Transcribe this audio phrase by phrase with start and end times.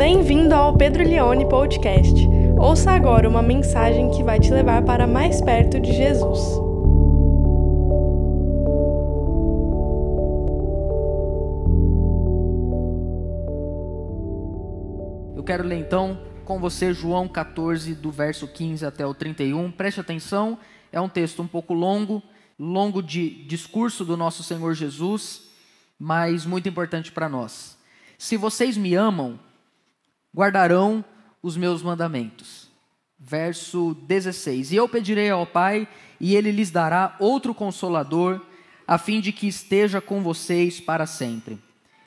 [0.00, 2.26] Bem-vindo ao Pedro Leone Podcast.
[2.58, 6.38] Ouça agora uma mensagem que vai te levar para mais perto de Jesus.
[15.36, 19.70] Eu quero ler então com você João 14, do verso 15 até o 31.
[19.70, 20.58] Preste atenção,
[20.90, 22.22] é um texto um pouco longo,
[22.58, 25.50] longo de discurso do nosso Senhor Jesus,
[25.98, 27.76] mas muito importante para nós.
[28.16, 29.38] Se vocês me amam,
[30.34, 31.04] guardarão
[31.42, 32.68] os meus mandamentos.
[33.18, 35.86] Verso 16: E eu pedirei ao Pai,
[36.18, 38.40] e ele lhes dará outro consolador,
[38.86, 41.58] a fim de que esteja com vocês para sempre.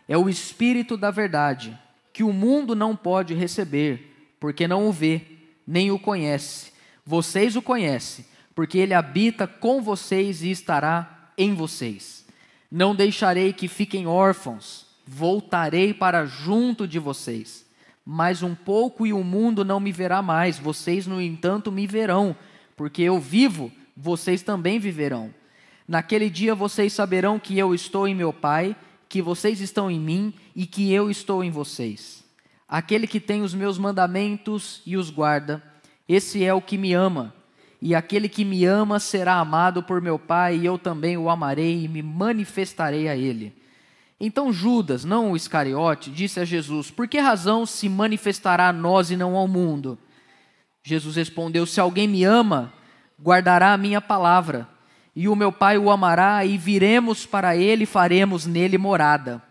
[0.07, 1.77] É o Espírito da Verdade,
[2.11, 5.21] que o mundo não pode receber, porque não o vê,
[5.65, 6.73] nem o conhece.
[7.05, 12.25] Vocês o conhecem, porque ele habita com vocês e estará em vocês.
[12.71, 17.62] Não deixarei que fiquem órfãos, voltarei para junto de vocês
[18.05, 20.59] mais um pouco e o mundo não me verá mais.
[20.59, 22.35] Vocês, no entanto, me verão,
[22.75, 25.33] porque eu vivo, vocês também viverão.
[25.87, 28.75] Naquele dia vocês saberão que eu estou em meu Pai,
[29.07, 32.23] que vocês estão em mim e que eu estou em vocês.
[32.67, 35.61] Aquele que tem os meus mandamentos e os guarda,
[36.07, 37.33] esse é o que me ama.
[37.81, 41.83] E aquele que me ama será amado por meu Pai, e eu também o amarei
[41.83, 43.53] e me manifestarei a ele.
[44.19, 49.11] Então Judas, não o Iscariote, disse a Jesus: Por que razão se manifestará a nós
[49.11, 49.97] e não ao mundo?
[50.83, 52.73] Jesus respondeu: Se alguém me ama,
[53.21, 54.67] guardará a minha palavra,
[55.15, 59.41] e o meu Pai o amará, e viremos para ele e faremos nele morada.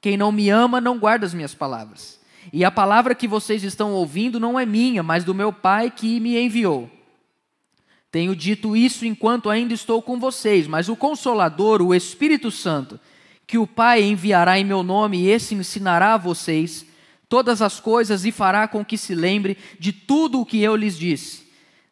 [0.00, 2.20] Quem não me ama não guarda as minhas palavras.
[2.52, 6.20] E a palavra que vocês estão ouvindo não é minha, mas do meu Pai que
[6.20, 6.90] me enviou.
[8.10, 13.00] Tenho dito isso enquanto ainda estou com vocês, mas o Consolador, o Espírito Santo,
[13.46, 16.86] que o Pai enviará em meu nome, e esse ensinará a vocês
[17.28, 20.96] todas as coisas e fará com que se lembre de tudo o que eu lhes
[20.96, 21.44] disse.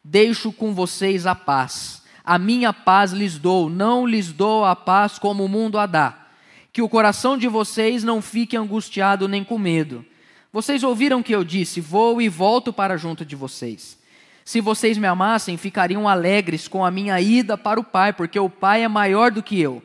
[0.03, 2.01] Deixo com vocês a paz.
[2.23, 6.27] A minha paz lhes dou, não lhes dou a paz como o mundo a dá.
[6.71, 10.05] Que o coração de vocês não fique angustiado nem com medo.
[10.51, 13.97] Vocês ouviram que eu disse: Vou e volto para junto de vocês.
[14.45, 18.49] Se vocês me amassem, ficariam alegres com a minha ida para o Pai, porque o
[18.49, 19.81] Pai é maior do que eu.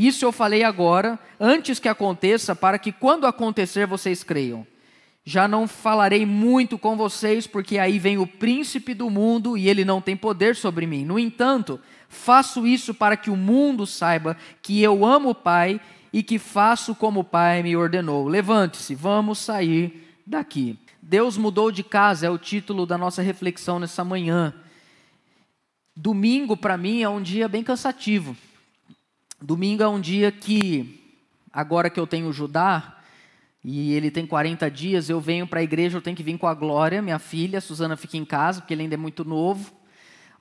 [0.00, 4.66] Isso eu falei agora, antes que aconteça, para que quando acontecer vocês creiam.
[5.22, 9.84] Já não falarei muito com vocês, porque aí vem o príncipe do mundo e ele
[9.84, 11.04] não tem poder sobre mim.
[11.04, 11.78] No entanto,
[12.08, 15.78] faço isso para que o mundo saiba que eu amo o Pai
[16.10, 18.26] e que faço como o Pai me ordenou.
[18.26, 20.78] Levante-se, vamos sair daqui.
[21.02, 24.54] Deus mudou de casa é o título da nossa reflexão nessa manhã.
[25.94, 28.34] Domingo, para mim, é um dia bem cansativo.
[29.42, 31.00] Domingo é um dia que,
[31.50, 32.98] agora que eu tenho Judá,
[33.64, 36.46] e ele tem 40 dias, eu venho para a igreja, eu tenho que vir com
[36.46, 39.72] a Glória, minha filha, a Suzana fica em casa, porque ele ainda é muito novo.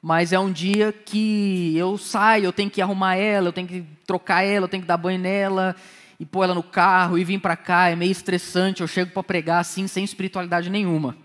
[0.02, 3.86] Mas é um dia que eu saio, eu tenho que arrumar ela, eu tenho que
[4.06, 5.78] trocar ela, eu tenho que dar banho nela,
[6.20, 9.24] e pôr ela no carro, e vir para cá, é meio estressante, eu chego para
[9.24, 11.16] pregar assim, sem espiritualidade nenhuma.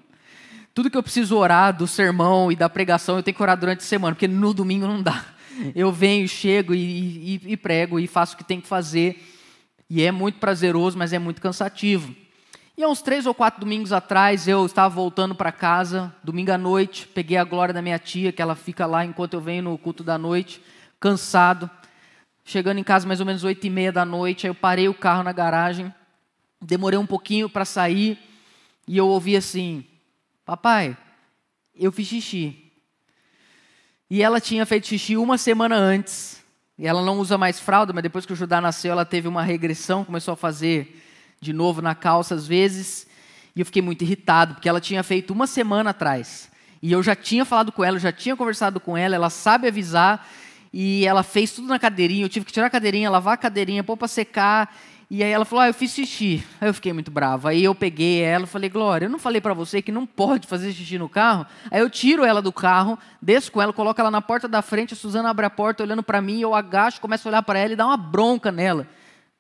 [0.73, 3.81] Tudo que eu preciso orar do sermão e da pregação, eu tenho que orar durante
[3.81, 5.34] a semana, porque no domingo não dá
[5.75, 9.23] eu venho, chego e, e, e prego e faço o que tem que fazer.
[9.89, 12.15] E é muito prazeroso, mas é muito cansativo.
[12.77, 16.59] E há uns três ou quatro domingos atrás, eu estava voltando para casa, domingo à
[16.59, 19.79] noite, peguei a glória da minha tia, que ela fica lá enquanto eu venho no
[19.79, 20.61] culto da noite,
[20.99, 21.71] cansado.
[22.45, 24.95] Chegando em casa mais ou menos oito e meia da noite, aí eu parei o
[24.95, 25.95] carro na garagem,
[26.61, 28.19] demorei um pouquinho para sair,
[28.89, 29.85] e eu ouvi assim,
[30.45, 30.97] papai,
[31.77, 32.64] eu fiz xixi.
[34.11, 36.43] E ela tinha feito xixi uma semana antes.
[36.79, 39.43] E ela não usa mais fralda, mas depois que o Judá nasceu, ela teve uma
[39.43, 41.03] regressão, começou a fazer
[41.41, 43.07] de novo na calça às vezes.
[43.55, 46.51] E eu fiquei muito irritado, porque ela tinha feito uma semana atrás.
[46.83, 49.69] E eu já tinha falado com ela, eu já tinha conversado com ela, ela sabe
[49.69, 50.29] avisar.
[50.73, 52.25] E ela fez tudo na cadeirinha.
[52.25, 54.77] Eu tive que tirar a cadeirinha, lavar a cadeirinha, pôr para secar.
[55.15, 56.45] E aí ela falou: Ah, eu fiz xixi.
[56.61, 57.47] Aí eu fiquei muito bravo.
[57.47, 60.45] Aí eu peguei ela e falei: Glória, eu não falei para você que não pode
[60.49, 61.47] fazer xixi no carro?
[61.71, 64.93] Aí eu tiro ela do carro, desço com ela, coloco ela na porta da frente.
[64.93, 66.41] A Suzana abre a porta olhando para mim.
[66.41, 68.89] Eu agacho, começo a olhar para ela e dá uma bronca nela.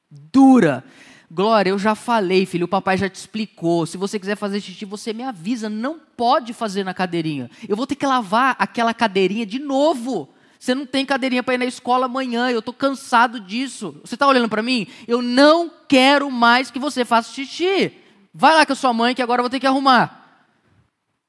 [0.08, 0.84] Dura.
[1.28, 3.84] Glória, eu já falei, filho, o papai já te explicou.
[3.84, 5.68] Se você quiser fazer xixi, você me avisa.
[5.68, 7.50] Não pode fazer na cadeirinha.
[7.68, 10.33] Eu vou ter que lavar aquela cadeirinha de novo.
[10.64, 14.00] Você não tem cadeirinha para ir na escola amanhã, eu estou cansado disso.
[14.02, 14.86] Você está olhando para mim?
[15.06, 17.92] Eu não quero mais que você faça xixi.
[18.32, 20.40] Vai lá com a sua mãe que agora eu vou ter que arrumar.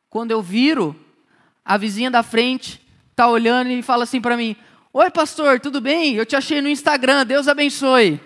[0.09, 0.95] Quando eu viro,
[1.65, 4.55] a vizinha da frente está olhando e fala assim para mim:
[4.93, 6.15] Oi, pastor, tudo bem?
[6.15, 8.21] Eu te achei no Instagram, Deus abençoe.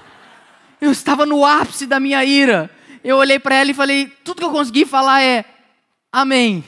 [0.80, 2.70] Eu estava no ápice da minha ira.
[3.04, 5.44] eu olhei para ela e falei: tudo que eu consegui falar é
[6.10, 6.64] Amém.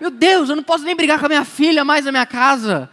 [0.00, 2.90] Meu Deus, eu não posso nem brigar com a minha filha mais na minha casa.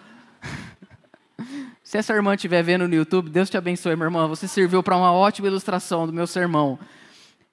[1.83, 4.27] Se essa irmã estiver vendo no YouTube, Deus te abençoe, minha irmã.
[4.27, 6.80] Você serviu para uma ótima ilustração do meu sermão.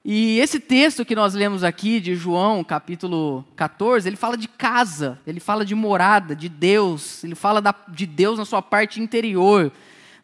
[0.05, 5.19] E esse texto que nós lemos aqui de João, capítulo 14, ele fala de casa,
[5.27, 9.73] ele fala de morada, de Deus, ele fala da, de Deus na sua parte interior.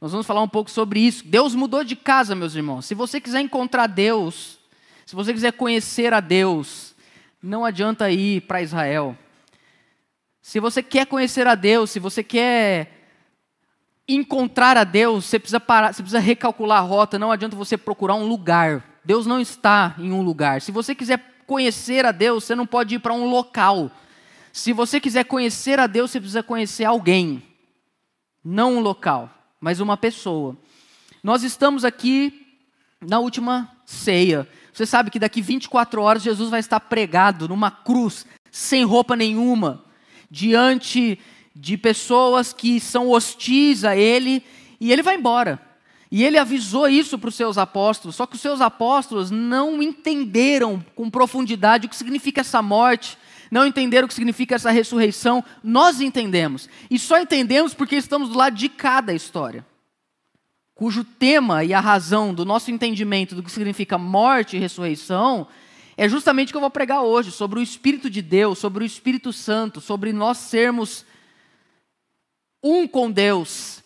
[0.01, 1.27] Nós vamos falar um pouco sobre isso.
[1.27, 2.85] Deus mudou de casa, meus irmãos.
[2.85, 4.59] Se você quiser encontrar Deus,
[5.07, 6.94] se você quiser conhecer a Deus,
[7.45, 9.17] não adianta ir para Israel.
[10.41, 12.91] Se você quer conhecer a Deus, se você quer
[14.09, 18.15] encontrar a Deus, você precisa parar, você precisa recalcular a rota, não adianta você procurar
[18.15, 18.83] um lugar.
[19.05, 20.63] Deus não está em um lugar.
[20.63, 23.91] Se você quiser conhecer a Deus, você não pode ir para um local.
[24.51, 27.43] Se você quiser conhecer a Deus, você precisa conhecer alguém.
[28.43, 29.31] Não um local,
[29.61, 30.57] mas uma pessoa.
[31.23, 32.47] Nós estamos aqui
[33.01, 34.49] na última ceia.
[34.75, 39.85] Você sabe que daqui 24 horas Jesus vai estar pregado numa cruz, sem roupa nenhuma,
[40.29, 41.17] diante
[41.55, 44.43] de pessoas que são hostis a ele,
[44.81, 45.61] e ele vai embora.
[46.11, 50.85] E ele avisou isso para os seus apóstolos, só que os seus apóstolos não entenderam
[50.97, 53.17] com profundidade o que significa essa morte,
[53.53, 55.45] não entenderam o que significa essa ressurreição.
[55.63, 56.69] Nós entendemos.
[56.91, 59.65] E só entendemos porque estamos do lado de cada história,
[60.75, 65.47] cujo tema e a razão do nosso entendimento do que significa morte e ressurreição
[65.97, 68.87] é justamente o que eu vou pregar hoje, sobre o Espírito de Deus, sobre o
[68.87, 71.05] Espírito Santo, sobre nós sermos
[72.63, 73.83] um com Deus.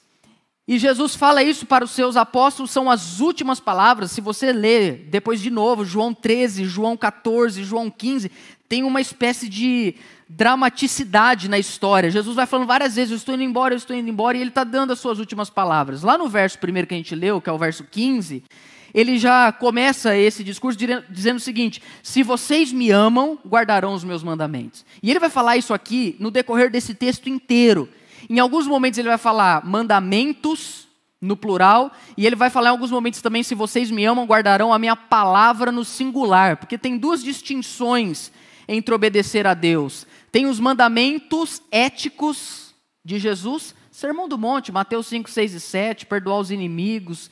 [0.66, 4.10] E Jesus fala isso para os seus apóstolos, são as últimas palavras.
[4.10, 8.30] Se você ler depois de novo, João 13, João 14, João 15,
[8.68, 9.94] tem uma espécie de
[10.28, 12.10] dramaticidade na história.
[12.10, 14.50] Jesus vai falando várias vezes: Eu estou indo embora, eu estou indo embora, e ele
[14.50, 16.02] está dando as suas últimas palavras.
[16.02, 18.44] Lá no verso primeiro que a gente leu, que é o verso 15,
[18.92, 20.78] ele já começa esse discurso
[21.08, 24.84] dizendo o seguinte: Se vocês me amam, guardarão os meus mandamentos.
[25.02, 27.88] E ele vai falar isso aqui no decorrer desse texto inteiro.
[28.28, 30.88] Em alguns momentos ele vai falar mandamentos,
[31.20, 34.72] no plural, e ele vai falar em alguns momentos também: se vocês me amam, guardarão
[34.72, 38.30] a minha palavra no singular, porque tem duas distinções
[38.68, 40.06] entre obedecer a Deus.
[40.38, 42.72] Tem os mandamentos éticos
[43.04, 47.28] de Jesus, Sermão do Monte, Mateus 5, 6 e 7, perdoar os inimigos,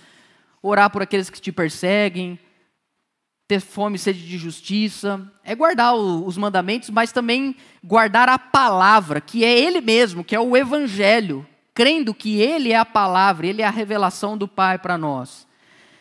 [0.60, 2.36] orar por aqueles que te perseguem,
[3.46, 7.54] ter fome e sede de justiça, é guardar os mandamentos, mas também
[7.84, 12.76] guardar a palavra, que é Ele mesmo, que é o Evangelho, crendo que Ele é
[12.76, 15.46] a palavra, Ele é a revelação do Pai para nós.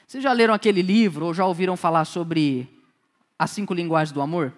[0.07, 2.67] Vocês já leram aquele livro ou já ouviram falar sobre
[3.37, 4.51] as cinco linguagens do amor?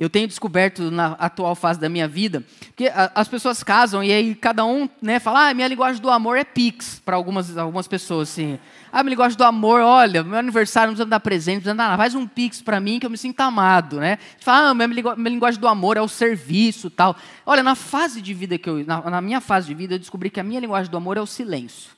[0.00, 2.42] Eu tenho descoberto na atual fase da minha vida,
[2.74, 6.38] que as pessoas casam e aí cada um né, fala, ah, minha linguagem do amor
[6.38, 8.58] é pix, para algumas, algumas pessoas, assim.
[8.90, 11.84] Ah, minha linguagem do amor, olha, meu aniversário não precisa dar presente, não precisa dar
[11.84, 14.18] nada, faz um pix para mim que eu me sinto amado, né?
[14.40, 17.14] Fala, ah, minha, minha linguagem do amor é o serviço tal.
[17.44, 20.30] Olha, na fase de vida que eu, na, na minha fase de vida, eu descobri
[20.30, 21.90] que a minha linguagem do amor é o silêncio.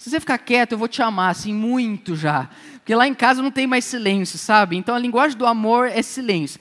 [0.00, 2.48] Se você ficar quieto, eu vou te amar, assim, muito já.
[2.76, 4.74] Porque lá em casa não tem mais silêncio, sabe?
[4.74, 6.58] Então a linguagem do amor é silêncio.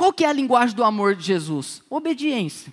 [0.00, 1.82] Qual que é a linguagem do amor de Jesus?
[1.90, 2.72] Obediência.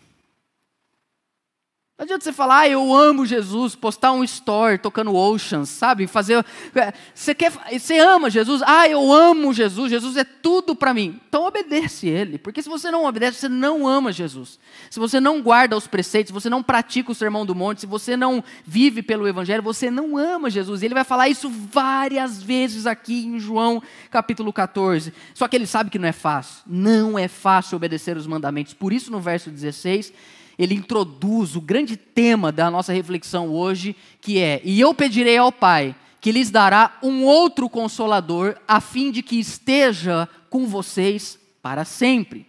[1.98, 6.06] Não adianta você falar, ah, eu amo Jesus, postar um story tocando Oceans, sabe?
[6.06, 6.46] Fazer.
[6.76, 8.62] É, você, quer, você ama Jesus?
[8.68, 11.20] Ah, eu amo Jesus, Jesus é tudo para mim.
[11.28, 14.60] Então obedece Ele, porque se você não obedece, você não ama Jesus.
[14.92, 17.88] Se você não guarda os preceitos, se você não pratica o sermão do monte, se
[17.88, 20.84] você não vive pelo Evangelho, você não ama Jesus.
[20.84, 23.82] E ele vai falar isso várias vezes aqui em João
[24.12, 25.12] capítulo 14.
[25.34, 26.62] Só que ele sabe que não é fácil.
[26.68, 28.76] Não é fácil obedecer os mandamentos.
[28.76, 30.14] Por isso, no verso 16
[30.58, 35.52] ele introduz o grande tema da nossa reflexão hoje, que é: E eu pedirei ao
[35.52, 41.86] Pai que lhes dará um outro consolador, a fim de que esteja com vocês para
[41.86, 42.46] sempre.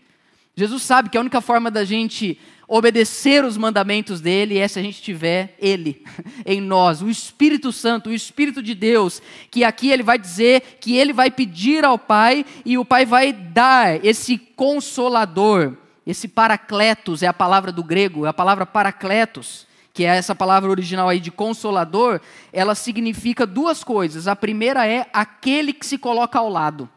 [0.56, 4.82] Jesus sabe que a única forma da gente obedecer os mandamentos dele é se a
[4.82, 6.02] gente tiver ele
[6.44, 10.96] em nós, o Espírito Santo, o Espírito de Deus, que aqui ele vai dizer que
[10.96, 15.76] ele vai pedir ao Pai e o Pai vai dar esse consolador.
[16.08, 20.70] Esse paracletos é a palavra do grego, é a palavra paracletos, que é essa palavra
[20.70, 22.18] original aí de consolador,
[22.50, 24.26] ela significa duas coisas.
[24.26, 26.88] A primeira é aquele que se coloca ao lado.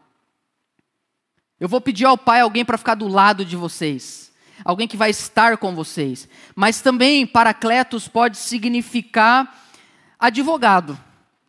[1.60, 4.32] Eu vou pedir ao Pai alguém para ficar do lado de vocês,
[4.64, 6.26] alguém que vai estar com vocês.
[6.56, 9.62] Mas também paracletos pode significar
[10.18, 10.98] advogado.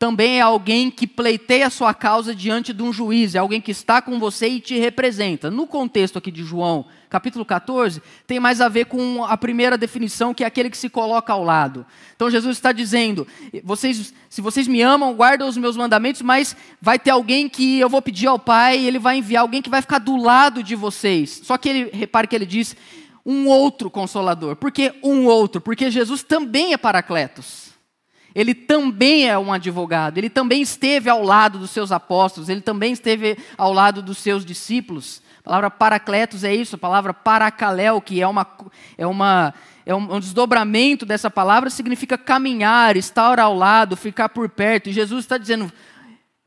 [0.03, 3.71] Também é alguém que pleiteia a sua causa diante de um juiz, é alguém que
[3.71, 5.49] está com você e te representa.
[5.49, 10.33] No contexto aqui de João, capítulo 14, tem mais a ver com a primeira definição,
[10.33, 11.85] que é aquele que se coloca ao lado.
[12.17, 13.25] Então Jesus está dizendo:
[13.63, 17.87] vocês, se vocês me amam, guardam os meus mandamentos, mas vai ter alguém que eu
[17.87, 20.75] vou pedir ao Pai, e ele vai enviar alguém que vai ficar do lado de
[20.75, 21.39] vocês.
[21.45, 22.75] Só que ele, repare que ele diz
[23.25, 24.57] um outro consolador.
[24.57, 25.61] Por que um outro?
[25.61, 27.72] Porque Jesus também é Paracletos.
[28.35, 32.93] Ele também é um advogado, ele também esteve ao lado dos seus apóstolos, ele também
[32.93, 35.21] esteve ao lado dos seus discípulos.
[35.39, 38.47] A palavra paracletos é isso, a palavra paracaléu, que é, uma,
[38.97, 39.53] é, uma,
[39.85, 44.89] é um, desdobramento dessa palavra, significa caminhar, estar ao lado, ficar por perto.
[44.89, 45.71] E Jesus está dizendo: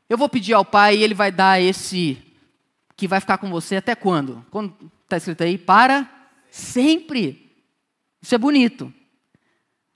[0.09, 2.17] Eu vou pedir ao Pai e Ele vai dar esse
[2.97, 4.43] que vai ficar com você até quando?
[4.49, 5.57] Quando está escrito aí?
[5.57, 6.09] Para
[6.49, 7.53] sempre.
[8.19, 8.91] Isso é bonito.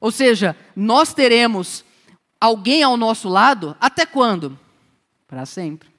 [0.01, 1.85] Ou seja, nós teremos
[2.39, 4.59] alguém ao nosso lado até quando?
[5.27, 5.89] Para sempre.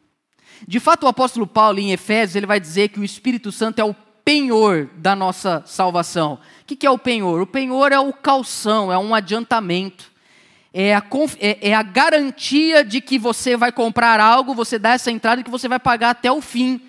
[0.67, 3.85] De fato, o apóstolo Paulo, em Efésios, ele vai dizer que o Espírito Santo é
[3.85, 3.95] o
[4.25, 6.39] penhor da nossa salvação.
[6.63, 7.41] O que é o penhor?
[7.41, 10.11] O penhor é o calção, é um adiantamento.
[10.75, 11.05] É a,
[11.39, 15.45] é, é a garantia de que você vai comprar algo, você dá essa entrada e
[15.45, 16.81] que você vai pagar até o fim.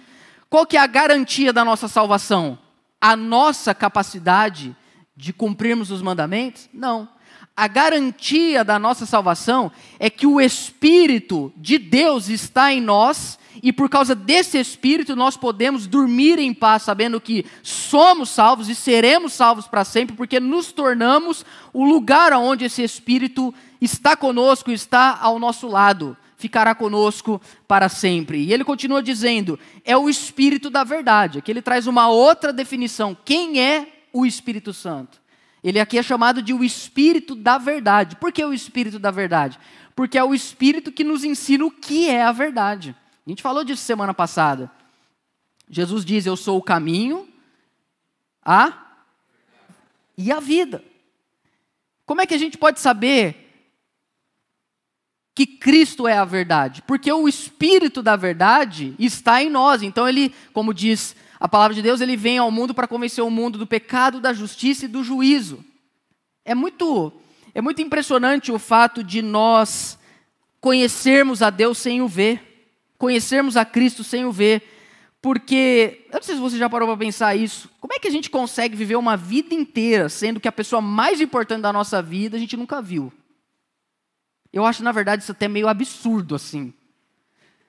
[0.50, 2.58] Qual que é a garantia da nossa salvação?
[3.02, 4.76] A nossa capacidade
[5.16, 6.70] de cumprirmos os mandamentos?
[6.74, 7.08] Não.
[7.56, 13.72] A garantia da nossa salvação é que o Espírito de Deus está em nós e
[13.72, 19.34] por causa desse Espírito nós podemos dormir em paz, sabendo que somos salvos e seremos
[19.34, 25.38] salvos para sempre, porque nos tornamos o lugar onde esse Espírito está conosco, está ao
[25.38, 28.40] nosso lado, ficará conosco para sempre.
[28.40, 31.40] E ele continua dizendo: é o Espírito da verdade.
[31.40, 33.16] Aqui ele traz uma outra definição.
[33.24, 35.22] Quem é o Espírito Santo.
[35.64, 38.16] Ele aqui é chamado de o Espírito da Verdade.
[38.18, 39.60] Por que o Espírito da Verdade?
[39.96, 42.96] Porque é o Espírito que nos ensina o que é a verdade.
[43.26, 44.70] A gente falou disso semana passada.
[45.70, 47.28] Jesus diz: Eu sou o caminho,
[48.44, 48.74] a
[50.18, 50.84] e a vida.
[52.06, 53.40] Como é que a gente pode saber
[55.34, 56.82] que Cristo é a verdade?
[56.82, 59.82] Porque o Espírito da verdade está em nós.
[59.82, 63.30] Então, ele, como diz a palavra de Deus, ele vem ao mundo para convencer o
[63.30, 65.62] mundo do pecado, da justiça e do juízo.
[66.46, 67.12] É muito,
[67.54, 70.00] é muito impressionante o fato de nós
[70.62, 74.64] conhecermos a Deus sem o ver, conhecermos a Cristo sem o ver,
[75.22, 78.12] porque, eu não sei se você já parou para pensar isso, como é que a
[78.12, 82.38] gente consegue viver uma vida inteira sendo que a pessoa mais importante da nossa vida
[82.38, 83.12] a gente nunca viu?
[84.54, 86.74] Eu acho, na verdade, isso até meio absurdo, assim.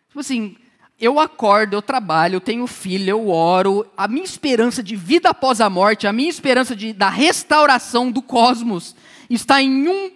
[0.07, 0.57] Tipo assim,
[1.01, 3.87] eu acordo, eu trabalho, eu tenho filho, eu oro.
[3.97, 8.23] A minha esperança de vida após a morte, a minha esperança de, da restauração do
[8.23, 8.95] cosmos
[9.29, 10.13] está em um,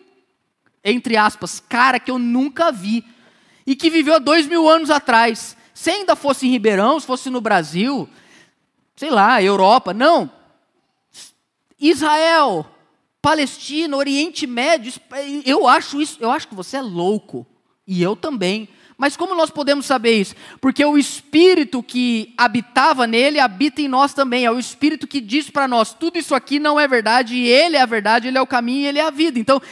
[0.85, 3.05] entre aspas, cara que eu nunca vi
[3.67, 5.57] e que viveu há dois mil anos atrás.
[5.75, 8.09] Se ainda fosse em Ribeirão, se fosse no Brasil,
[8.97, 10.31] sei lá, Europa, não.
[11.79, 12.67] Israel,
[13.21, 14.93] Palestina, Oriente Médio,
[15.45, 17.47] eu acho isso, eu acho que você é louco
[17.87, 18.69] e eu também.
[18.99, 20.35] Mas como nós podemos saber isso?
[20.61, 24.45] Porque o Espírito que habitava nele habita em nós também.
[24.45, 27.77] É o Espírito que diz para nós: tudo isso aqui não é verdade, e Ele
[27.77, 29.39] é a verdade, Ele é o caminho, Ele é a vida.
[29.39, 29.63] Então,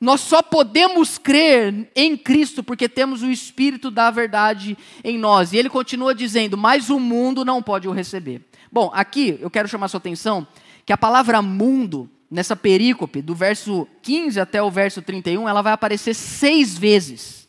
[0.00, 5.52] nós só podemos crer em Cristo porque temos o Espírito da verdade em nós.
[5.52, 8.42] E ele continua dizendo: Mas o mundo não pode o receber.
[8.70, 10.46] Bom, aqui eu quero chamar sua atenção
[10.84, 15.72] que a palavra mundo, nessa perícope, do verso 15 até o verso 31, ela vai
[15.72, 17.45] aparecer seis vezes.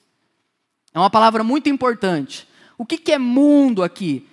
[0.98, 2.48] É uma palavra muito importante.
[2.75, 4.25] O que, que é mundo aqui?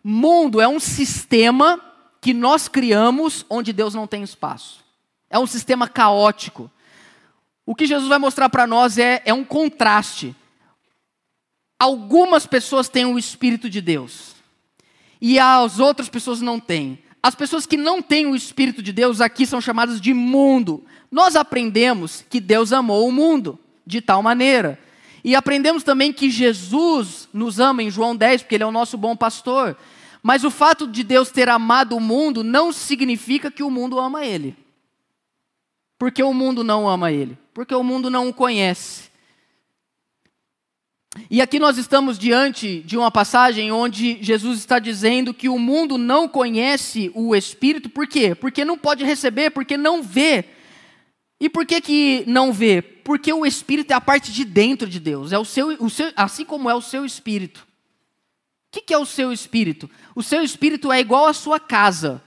[0.00, 1.80] Mundo é um sistema
[2.20, 4.84] que nós criamos onde Deus não tem espaço.
[5.28, 6.70] É um sistema caótico.
[7.66, 10.36] O que Jesus vai mostrar para nós é, é um contraste.
[11.80, 14.36] Algumas pessoas têm o Espírito de Deus
[15.20, 17.02] e as outras pessoas não têm.
[17.20, 20.84] As pessoas que não têm o Espírito de Deus aqui são chamadas de mundo.
[21.10, 24.78] Nós aprendemos que Deus amou o mundo de tal maneira
[25.24, 28.98] e aprendemos também que Jesus nos ama em João 10, porque Ele é o nosso
[28.98, 29.74] bom pastor.
[30.22, 34.24] Mas o fato de Deus ter amado o mundo não significa que o mundo ama
[34.24, 34.54] Ele.
[35.98, 37.38] Porque o mundo não ama Ele?
[37.54, 39.10] Porque o mundo não o conhece.
[41.30, 45.96] E aqui nós estamos diante de uma passagem onde Jesus está dizendo que o mundo
[45.96, 48.34] não conhece o Espírito, por quê?
[48.34, 50.44] Porque não pode receber, porque não vê.
[51.40, 52.80] E por que, que não vê?
[52.80, 56.12] Porque o Espírito é a parte de dentro de Deus, é o seu, o seu,
[56.16, 57.66] assim como é o seu Espírito.
[58.68, 59.90] O que, que é o seu Espírito?
[60.14, 62.22] O seu Espírito é igual à sua casa.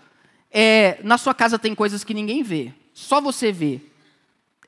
[0.50, 3.82] É, na sua casa tem coisas que ninguém vê, só você vê.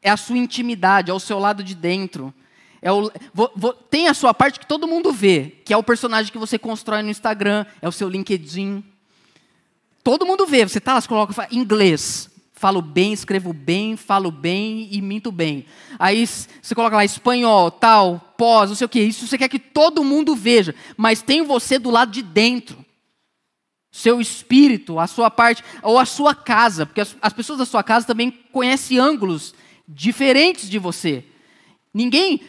[0.02, 2.34] É a sua intimidade, é o seu lado de dentro.
[2.82, 3.12] É o,
[3.90, 7.02] tem a sua parte que todo mundo vê, que é o personagem que você constrói
[7.02, 8.84] no Instagram, é o seu LinkedIn.
[10.04, 12.30] Todo mundo vê, você tá lá, você coloca inglês.
[12.60, 15.66] Falo bem, escrevo bem, falo bem e minto bem.
[15.98, 19.00] Aí você coloca lá espanhol, tal, pós, não sei o que.
[19.00, 20.76] Isso você quer que todo mundo veja.
[20.98, 22.86] Mas tem você do lado de dentro.
[23.90, 26.86] Seu espírito, a sua parte, ou a sua casa.
[26.86, 29.56] Porque as, as pessoas da sua casa também conhecem ângulos
[29.88, 31.24] diferentes de você.
[31.94, 32.42] Ninguém,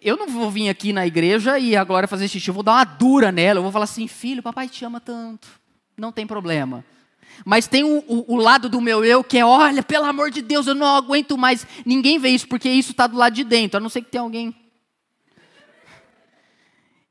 [0.00, 2.84] eu não vou vir aqui na igreja e agora fazer xixi, eu vou dar uma
[2.84, 5.46] dura nela, eu vou falar assim, filho, papai te ama tanto,
[5.94, 6.82] não tem problema.
[7.44, 10.42] Mas tem o, o, o, lado do meu eu que é, olha, pelo amor de
[10.42, 11.66] Deus, eu não aguento mais.
[11.84, 14.22] Ninguém vê isso, porque isso está do lado de dentro, a não ser que tenha
[14.22, 14.54] alguém.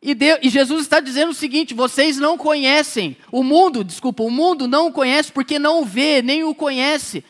[0.02, 4.32] E, Deus, e Jesus está dizendo o seguinte: vocês não conhecem, o mundo, desculpa, o
[4.32, 7.24] mundo não o conhece porque não o vê, nem o conhece.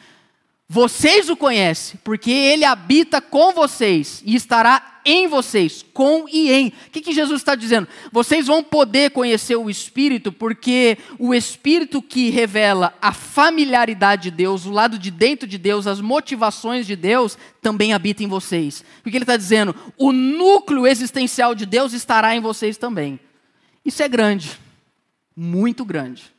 [0.74, 6.68] Vocês o conhecem, porque ele habita com vocês e estará em vocês, com e em.
[6.70, 7.90] O que, que Jesus está dizendo?
[8.10, 14.66] Vocês vão poder conhecer o Espírito, porque o Espírito que revela a familiaridade de Deus,
[14.66, 18.82] o lado de dentro de Deus, as motivações de Deus, também habita em vocês.
[19.04, 23.20] Porque ele está dizendo, o núcleo existencial de Deus estará em vocês também.
[23.84, 24.58] Isso é grande,
[25.36, 26.32] muito grande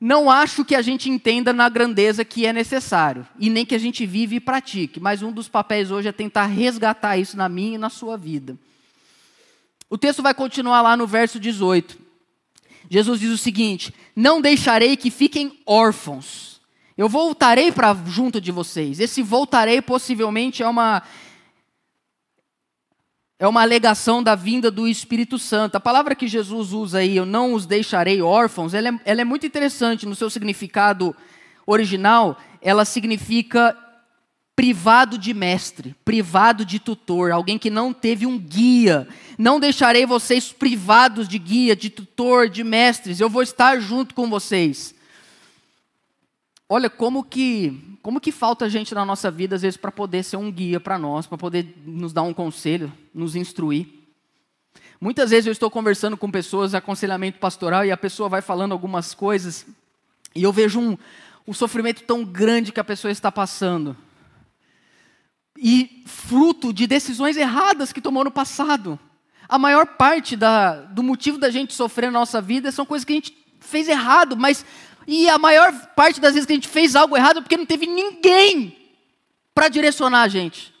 [0.00, 3.78] não acho que a gente entenda na grandeza que é necessário, e nem que a
[3.78, 7.76] gente vive e pratique, mas um dos papéis hoje é tentar resgatar isso na minha
[7.76, 8.58] e na sua vida.
[9.88, 11.98] O texto vai continuar lá no verso 18.
[12.90, 16.60] Jesus diz o seguinte: Não deixarei que fiquem órfãos.
[16.96, 19.00] Eu voltarei para junto de vocês.
[19.00, 21.02] Esse voltarei possivelmente é uma
[23.38, 25.76] é uma alegação da vinda do Espírito Santo.
[25.76, 29.24] A palavra que Jesus usa aí, eu não os deixarei órfãos, ela é, ela é
[29.24, 31.14] muito interessante no seu significado
[31.66, 32.38] original.
[32.62, 33.76] Ela significa
[34.54, 39.08] privado de mestre, privado de tutor, alguém que não teve um guia.
[39.36, 43.18] Não deixarei vocês privados de guia, de tutor, de mestres.
[43.18, 44.93] Eu vou estar junto com vocês.
[46.68, 50.36] Olha como que, como que falta gente na nossa vida às vezes para poder ser
[50.36, 53.86] um guia para nós, para poder nos dar um conselho, nos instruir.
[55.00, 59.12] Muitas vezes eu estou conversando com pessoas, aconselhamento pastoral, e a pessoa vai falando algumas
[59.12, 59.66] coisas,
[60.34, 60.96] e eu vejo um,
[61.46, 63.94] um sofrimento tão grande que a pessoa está passando.
[65.56, 68.98] E fruto de decisões erradas que tomou no passado.
[69.46, 73.12] A maior parte da, do motivo da gente sofrer na nossa vida são coisas que
[73.12, 74.64] a gente fez errado, mas
[75.06, 77.66] e a maior parte das vezes que a gente fez algo errado é porque não
[77.66, 78.76] teve ninguém
[79.54, 80.74] para direcionar a gente.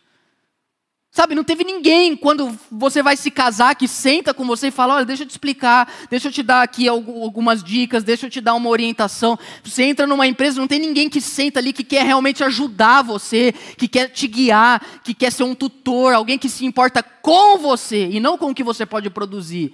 [1.14, 4.96] Sabe, não teve ninguém quando você vai se casar que senta com você e fala:
[4.96, 8.40] olha, deixa eu te explicar, deixa eu te dar aqui algumas dicas, deixa eu te
[8.40, 9.38] dar uma orientação.
[9.62, 13.54] Você entra numa empresa, não tem ninguém que senta ali que quer realmente ajudar você,
[13.78, 18.08] que quer te guiar, que quer ser um tutor, alguém que se importa com você
[18.08, 19.72] e não com o que você pode produzir.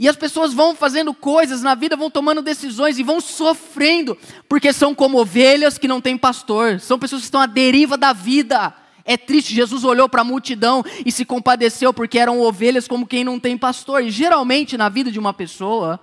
[0.00, 4.16] E as pessoas vão fazendo coisas na vida, vão tomando decisões e vão sofrendo,
[4.48, 8.14] porque são como ovelhas que não têm pastor, são pessoas que estão à deriva da
[8.14, 8.74] vida.
[9.04, 13.22] É triste, Jesus olhou para a multidão e se compadeceu, porque eram ovelhas como quem
[13.22, 14.02] não tem pastor.
[14.02, 16.00] E geralmente na vida de uma pessoa,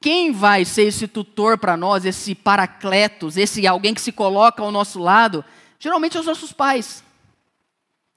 [0.00, 4.72] quem vai ser esse tutor para nós, esse paracletos, esse alguém que se coloca ao
[4.72, 5.44] nosso lado?
[5.78, 7.04] Geralmente são os nossos pais.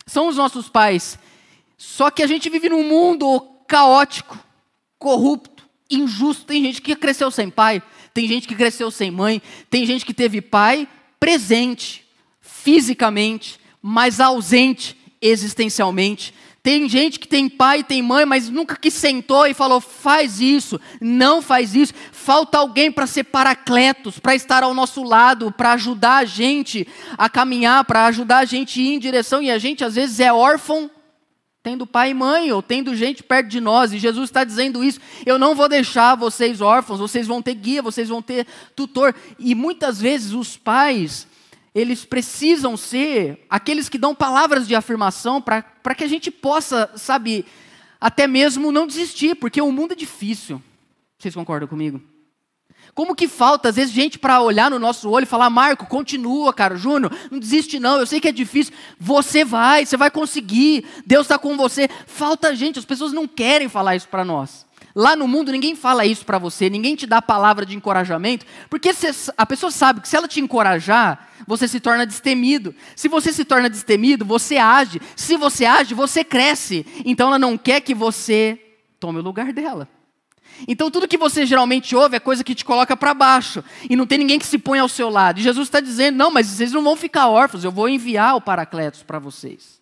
[0.08, 1.20] São os nossos pais.
[1.78, 4.36] Só que a gente vive num mundo caótico
[5.04, 6.46] corrupto, injusto.
[6.46, 10.14] Tem gente que cresceu sem pai, tem gente que cresceu sem mãe, tem gente que
[10.14, 10.88] teve pai
[11.20, 12.06] presente,
[12.42, 16.34] fisicamente, mas ausente existencialmente.
[16.62, 20.80] Tem gente que tem pai tem mãe, mas nunca que sentou e falou: faz isso,
[21.02, 21.94] não faz isso.
[22.14, 26.88] Falta alguém para ser paracletos, para estar ao nosso lado, para ajudar a gente
[27.18, 29.42] a caminhar, para ajudar a gente a ir em direção.
[29.42, 30.90] E a gente às vezes é órfão
[31.64, 35.00] tendo pai e mãe, ou tendo gente perto de nós, e Jesus está dizendo isso:
[35.26, 38.46] eu não vou deixar vocês órfãos, vocês vão ter guia, vocês vão ter
[38.76, 39.16] tutor.
[39.40, 41.26] E muitas vezes os pais,
[41.74, 47.46] eles precisam ser aqueles que dão palavras de afirmação para que a gente possa, sabe,
[48.00, 50.62] até mesmo não desistir, porque o mundo é difícil.
[51.18, 52.02] Vocês concordam comigo?
[52.96, 56.54] Como que falta, às vezes, gente para olhar no nosso olho e falar: Marco, continua,
[56.54, 58.74] cara, Júnior, não desiste não, eu sei que é difícil.
[59.00, 61.90] Você vai, você vai conseguir, Deus está com você.
[62.06, 64.66] Falta gente, as pessoas não querem falar isso para nós.
[64.96, 68.92] Lá no mundo ninguém fala isso para você, ninguém te dá palavra de encorajamento, porque
[69.36, 72.76] a pessoa sabe que se ela te encorajar, você se torna destemido.
[72.96, 75.02] Se você se torna destemido, você age.
[75.16, 76.86] Se você age, você cresce.
[77.04, 78.60] Então ela não quer que você
[79.00, 79.90] tome o lugar dela.
[80.68, 84.06] Então tudo que você geralmente ouve é coisa que te coloca para baixo e não
[84.06, 85.40] tem ninguém que se põe ao seu lado.
[85.40, 88.42] E Jesus está dizendo: não, mas vocês não vão ficar órfãos, eu vou enviar o
[88.42, 89.82] Paracletos para vocês.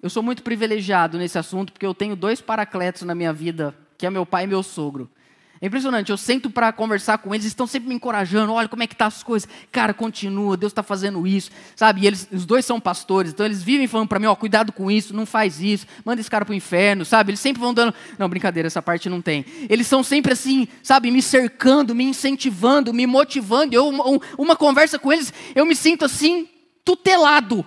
[0.00, 4.06] Eu sou muito privilegiado nesse assunto porque eu tenho dois Paracletos na minha vida, que
[4.06, 5.10] é meu pai e meu sogro.
[5.60, 8.82] É impressionante, eu sento para conversar com eles, eles estão sempre me encorajando, olha como
[8.82, 9.48] é que tá as coisas.
[9.72, 12.02] Cara, continua, Deus está fazendo isso, sabe?
[12.02, 14.88] E eles, os dois são pastores, então eles vivem falando para mim, ó, cuidado com
[14.88, 17.30] isso, não faz isso, manda esse cara para o inferno, sabe?
[17.30, 19.44] Eles sempre vão dando, não, brincadeira, essa parte não tem.
[19.68, 23.74] Eles são sempre assim, sabe, me cercando, me incentivando, me motivando.
[23.74, 26.48] Eu, uma, uma conversa com eles, eu me sinto assim,
[26.84, 27.66] tutelado.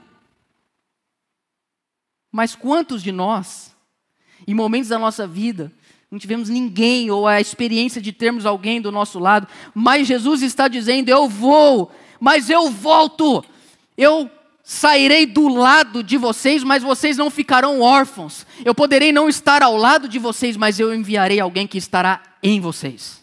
[2.32, 3.76] Mas quantos de nós,
[4.48, 5.72] em momentos da nossa vida,
[6.12, 10.68] não tivemos ninguém ou a experiência de termos alguém do nosso lado, mas Jesus está
[10.68, 13.44] dizendo: Eu vou, mas eu volto,
[13.98, 14.30] eu
[14.62, 18.46] sairei do lado de vocês, mas vocês não ficarão órfãos.
[18.66, 22.60] Eu poderei não estar ao lado de vocês, mas eu enviarei alguém que estará em
[22.60, 23.21] vocês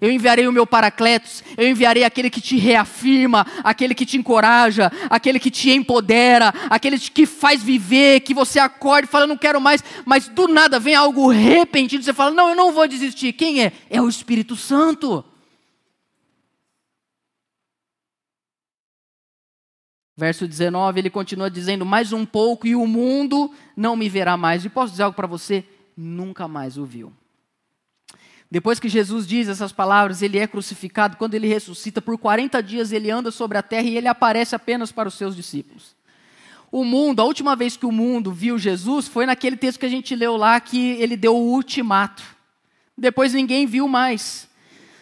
[0.00, 4.90] eu enviarei o meu paracletos, eu enviarei aquele que te reafirma, aquele que te encoraja,
[5.08, 9.60] aquele que te empodera, aquele que faz viver, que você acorde e fala, não quero
[9.60, 13.32] mais, mas do nada vem algo repentino, você fala, não, eu não vou desistir.
[13.32, 13.72] Quem é?
[13.90, 15.24] É o Espírito Santo.
[20.16, 24.64] Verso 19, ele continua dizendo: Mais um pouco e o mundo não me verá mais.
[24.64, 25.64] E posso dizer algo para você?
[25.96, 27.12] Nunca mais o viu.
[28.52, 31.16] Depois que Jesus diz essas palavras, ele é crucificado.
[31.16, 34.92] Quando ele ressuscita, por 40 dias ele anda sobre a terra e ele aparece apenas
[34.92, 35.96] para os seus discípulos.
[36.70, 39.88] O mundo, a última vez que o mundo viu Jesus foi naquele texto que a
[39.88, 42.22] gente leu lá, que ele deu o ultimato.
[42.94, 44.46] Depois ninguém viu mais.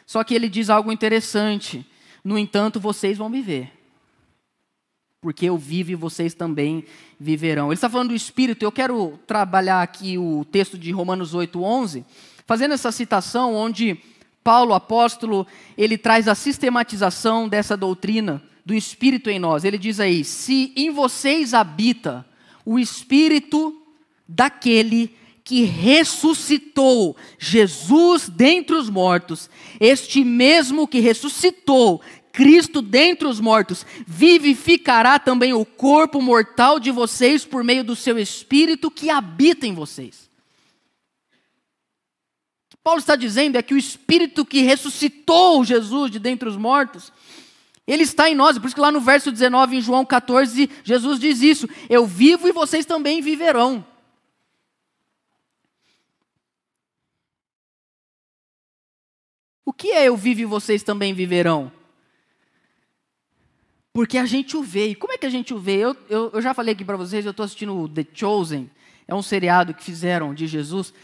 [0.07, 1.85] Só que ele diz algo interessante.
[2.23, 3.73] No entanto, vocês vão me ver.
[5.21, 6.85] Porque eu vivo e vocês também
[7.19, 7.67] viverão.
[7.67, 8.65] Ele está falando do Espírito.
[8.65, 12.07] Eu quero trabalhar aqui o texto de Romanos 8, 11
[12.51, 13.97] fazendo essa citação onde
[14.43, 15.47] Paulo, apóstolo,
[15.79, 19.63] ele traz a sistematização dessa doutrina do Espírito em nós.
[19.63, 22.27] Ele diz aí: se em vocês habita
[22.67, 23.81] o Espírito
[24.27, 33.87] daquele que ressuscitou Jesus dentre os mortos, este mesmo que ressuscitou Cristo dentre os mortos,
[34.05, 39.73] vivificará também o corpo mortal de vocês por meio do seu Espírito que habita em
[39.73, 40.30] vocês.
[42.83, 47.12] Paulo está dizendo é que o Espírito que ressuscitou Jesus de dentre os mortos,
[47.87, 48.59] ele está em nós.
[48.59, 52.49] Por isso que lá no verso 19, em João 14, Jesus diz isso: Eu vivo
[52.49, 53.85] e vocês também viverão.
[59.64, 61.71] O que é eu vivo e vocês também viverão?
[63.93, 64.88] Porque a gente o vê.
[64.88, 65.77] E como é que a gente o vê?
[65.77, 68.71] Eu, eu, eu já falei aqui para vocês, eu estou assistindo The Chosen,
[69.07, 70.95] é um seriado que fizeram de Jesus.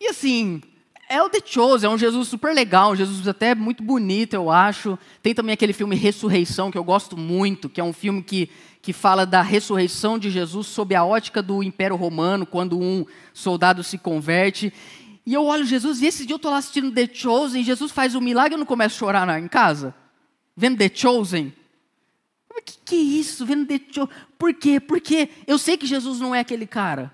[0.00, 0.62] E assim,
[1.08, 4.50] é o The Chosen, é um Jesus super legal, um Jesus até muito bonito, eu
[4.50, 4.98] acho.
[5.22, 8.50] Tem também aquele filme Ressurreição, que eu gosto muito, que é um filme que,
[8.82, 13.84] que fala da ressurreição de Jesus sob a ótica do Império Romano, quando um soldado
[13.84, 14.72] se converte.
[15.24, 18.14] E eu olho Jesus, e esse dia eu estou lá assistindo The Chosen, Jesus faz
[18.14, 19.94] um milagre e eu não começo a chorar em casa?
[20.56, 21.52] Vendo The Chosen?
[22.50, 23.46] O que, que é isso?
[23.46, 24.14] Vendo The Chosen?
[24.38, 24.80] Por quê?
[24.80, 27.12] Porque eu sei que Jesus não é aquele cara.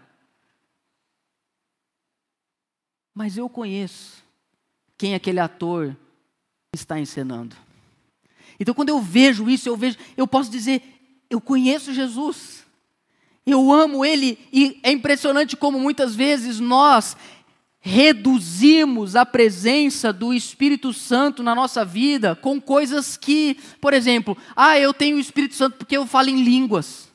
[3.15, 4.23] Mas eu conheço
[4.97, 5.97] quem aquele ator
[6.75, 7.57] está encenando.
[8.59, 10.83] Então, quando eu vejo isso, eu vejo, eu posso dizer,
[11.29, 12.65] eu conheço Jesus.
[13.45, 17.17] Eu amo ele e é impressionante como muitas vezes nós
[17.81, 24.79] reduzimos a presença do Espírito Santo na nossa vida com coisas que, por exemplo, ah,
[24.79, 27.09] eu tenho o Espírito Santo porque eu falo em línguas.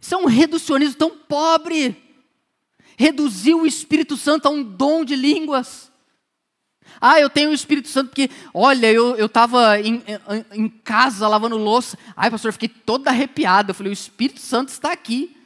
[0.00, 2.07] Isso é um reducionismo tão pobre
[2.98, 5.88] reduziu o Espírito Santo a um dom de línguas.
[7.00, 11.56] Ah, eu tenho o Espírito Santo porque, olha, eu estava em, em, em, casa lavando
[11.56, 11.96] louça.
[12.16, 13.70] Ai, pastor, eu fiquei toda arrepiada.
[13.70, 15.36] Eu falei, o Espírito Santo está aqui.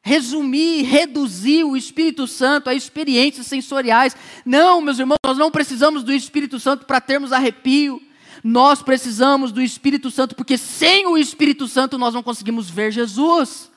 [0.00, 4.16] Resumir, reduzir o Espírito Santo a experiências sensoriais.
[4.44, 8.00] Não, meus irmãos, nós não precisamos do Espírito Santo para termos arrepio.
[8.44, 13.72] Nós precisamos do Espírito Santo porque sem o Espírito Santo nós não conseguimos ver Jesus.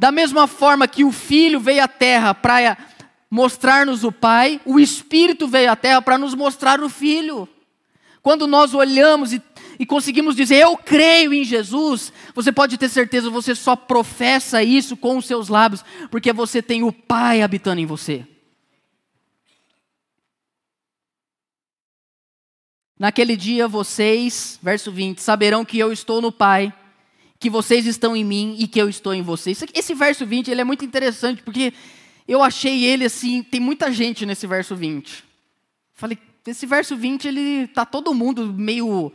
[0.00, 2.74] Da mesma forma que o Filho veio à terra para
[3.30, 7.46] mostrar-nos o Pai, o Espírito veio à terra para nos mostrar o Filho.
[8.22, 9.42] Quando nós olhamos e,
[9.78, 14.96] e, conseguimos dizer, eu creio em Jesus, você pode ter certeza, você só professa isso
[14.96, 18.26] com os seus lábios, porque você tem o Pai habitando em você.
[22.98, 26.72] Naquele dia vocês, verso 20, saberão que eu estou no Pai
[27.40, 29.64] que vocês estão em mim e que eu estou em vocês.
[29.74, 31.72] Esse verso 20 ele é muito interessante, porque
[32.28, 35.24] eu achei ele assim, tem muita gente nesse verso 20.
[35.94, 39.12] Falei, esse verso 20, ele tá todo mundo meio,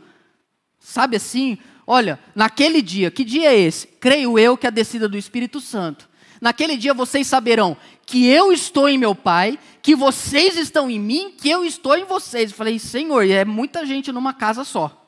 [0.78, 3.86] sabe assim, Olha, naquele dia, que dia é esse?
[3.86, 6.08] Creio eu que é a descida do Espírito Santo.
[6.40, 11.30] Naquele dia vocês saberão que eu estou em meu Pai, que vocês estão em mim,
[11.30, 12.50] que eu estou em vocês.
[12.50, 15.05] Eu falei, Senhor, é muita gente numa casa só.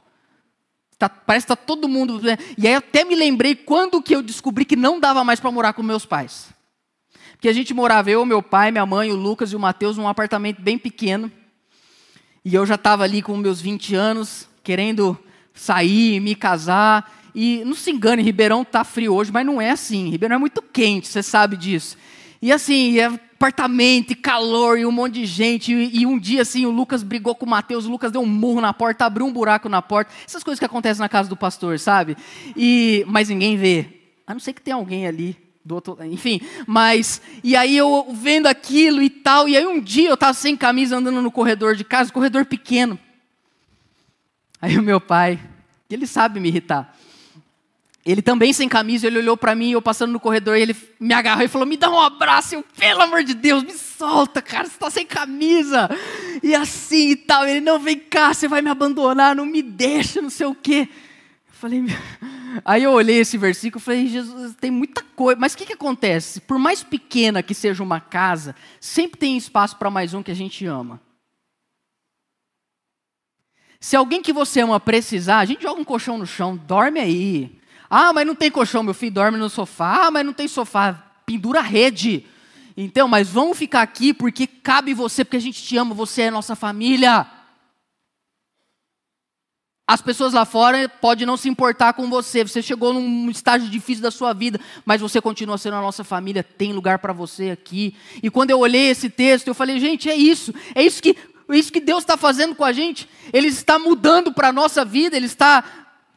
[0.98, 2.20] Tá, parece que está todo mundo.
[2.20, 2.36] Né?
[2.56, 5.72] E aí até me lembrei quando que eu descobri que não dava mais para morar
[5.72, 6.48] com meus pais.
[7.32, 10.08] Porque a gente morava, eu, meu pai, minha mãe, o Lucas e o Mateus, num
[10.08, 11.30] apartamento bem pequeno.
[12.44, 15.16] E eu já estava ali com meus 20 anos, querendo
[15.54, 17.12] sair, me casar.
[17.32, 20.08] E não se engane, Ribeirão tá frio hoje, mas não é assim.
[20.08, 21.96] Ribeirão é muito quente, você sabe disso.
[22.42, 25.72] E assim, é apartamento, e calor, e um monte de gente.
[25.72, 28.26] E, e, um dia, assim, o Lucas brigou com o Mateus, o Lucas deu um
[28.26, 30.12] murro na porta, abriu um buraco na porta.
[30.26, 32.16] Essas coisas que acontecem na casa do pastor, sabe?
[32.56, 33.86] E, mas ninguém vê.
[34.26, 38.46] A não ser que tenha alguém ali do outro, enfim, mas e aí eu vendo
[38.46, 41.84] aquilo e tal, e aí um dia eu estava sem camisa andando no corredor de
[41.84, 42.98] casa, corredor pequeno.
[44.60, 45.38] Aí o meu pai,
[45.90, 46.96] ele sabe me irritar.
[48.06, 51.44] Ele também sem camisa, ele olhou para mim, eu passando no corredor, ele me agarrou
[51.44, 52.54] e falou: Me dá um abraço.
[52.54, 55.90] Eu, pelo amor de Deus, me solta, cara, você está sem camisa.
[56.42, 57.46] E assim e tal.
[57.46, 60.88] Ele: Não, vem cá, você vai me abandonar, não me deixa, não sei o quê.
[61.48, 61.84] Eu falei:
[62.64, 65.38] Aí eu olhei esse versículo e falei: Jesus, tem muita coisa.
[65.38, 66.40] Mas o que, que acontece?
[66.40, 70.36] Por mais pequena que seja uma casa, sempre tem espaço para mais um que a
[70.36, 71.00] gente ama.
[73.80, 77.57] Se alguém que você ama precisar, a gente joga um colchão no chão, dorme aí.
[77.90, 80.06] Ah, mas não tem colchão, meu filho dorme no sofá.
[80.06, 80.92] Ah, mas não tem sofá,
[81.24, 82.26] pendura a rede.
[82.76, 86.30] Então, mas vamos ficar aqui porque cabe você, porque a gente te ama, você é
[86.30, 87.26] nossa família.
[89.90, 92.44] As pessoas lá fora podem não se importar com você.
[92.44, 96.44] Você chegou num estágio difícil da sua vida, mas você continua sendo a nossa família.
[96.44, 97.96] Tem lugar para você aqui.
[98.22, 100.52] E quando eu olhei esse texto, eu falei, gente, é isso.
[100.74, 101.16] É isso que,
[101.48, 103.08] é isso que Deus está fazendo com a gente.
[103.32, 105.16] Ele está mudando para a nossa vida.
[105.16, 105.64] Ele está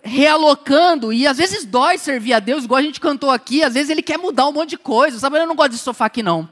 [0.03, 3.89] realocando, e às vezes dói servir a Deus, igual a gente cantou aqui, às vezes
[3.89, 5.37] ele quer mudar um monte de coisa, sabe?
[5.37, 6.49] Eu não gosto de sofá aqui não.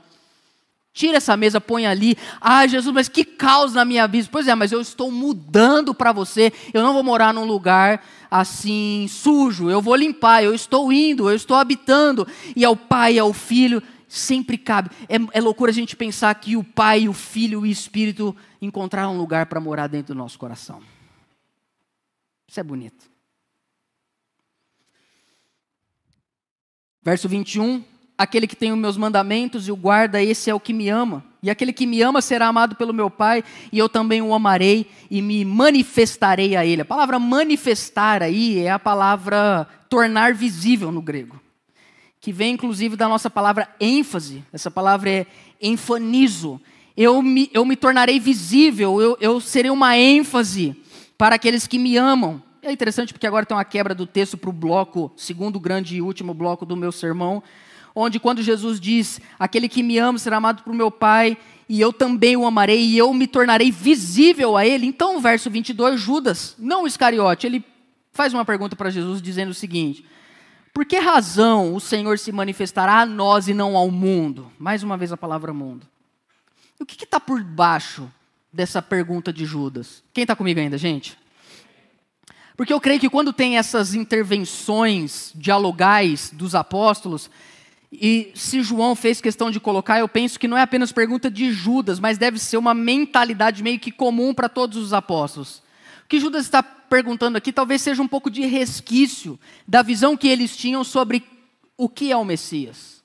[0.92, 2.18] Tira essa mesa, põe ali.
[2.42, 4.28] Ah, Jesus, mas que caos na minha vida.
[4.32, 6.52] Pois é, mas eu estou mudando para você.
[6.74, 9.70] Eu não vou morar num lugar assim sujo.
[9.70, 10.44] Eu vou limpar.
[10.44, 12.28] Eu estou indo, eu estou habitando.
[12.56, 14.90] E ao Pai, ao Filho, sempre cabe.
[15.08, 19.14] É, é loucura a gente pensar que o Pai, o Filho e o Espírito encontraram
[19.14, 20.82] um lugar para morar dentro do nosso coração.
[22.48, 23.09] Isso é bonito.
[27.10, 27.84] Verso 21,
[28.16, 31.24] aquele que tem os meus mandamentos e o guarda, esse é o que me ama.
[31.42, 34.86] E aquele que me ama será amado pelo meu Pai, e eu também o amarei
[35.10, 36.84] e me manifestarei a ele.
[36.84, 41.42] A palavra manifestar aí é a palavra tornar visível no grego,
[42.22, 44.44] que vem inclusive da nossa palavra ênfase.
[44.54, 45.26] Essa palavra é
[45.60, 46.62] enfanizo.
[46.96, 50.76] Eu me, eu me tornarei visível, eu, eu serei uma ênfase
[51.18, 52.40] para aqueles que me amam.
[52.62, 56.02] É interessante porque agora tem uma quebra do texto para o bloco, segundo grande e
[56.02, 57.42] último bloco do meu sermão,
[57.96, 61.38] onde quando Jesus diz: Aquele que me ama será amado por meu Pai,
[61.70, 64.86] e eu também o amarei, e eu me tornarei visível a ele.
[64.86, 67.64] Então, o verso 22, Judas, não o Iscariote, ele
[68.12, 70.06] faz uma pergunta para Jesus dizendo o seguinte:
[70.74, 74.52] Por que razão o Senhor se manifestará a nós e não ao mundo?
[74.60, 75.88] Mais uma vez a palavra mundo.
[76.78, 78.10] O que está por baixo
[78.52, 80.04] dessa pergunta de Judas?
[80.14, 81.18] Quem está comigo ainda, gente?
[82.60, 87.32] Porque eu creio que quando tem essas intervenções dialogais dos apóstolos,
[87.90, 91.54] e se João fez questão de colocar, eu penso que não é apenas pergunta de
[91.54, 95.60] Judas, mas deve ser uma mentalidade meio que comum para todos os apóstolos.
[96.04, 100.28] O que Judas está perguntando aqui talvez seja um pouco de resquício da visão que
[100.28, 101.24] eles tinham sobre
[101.78, 103.02] o que é o Messias.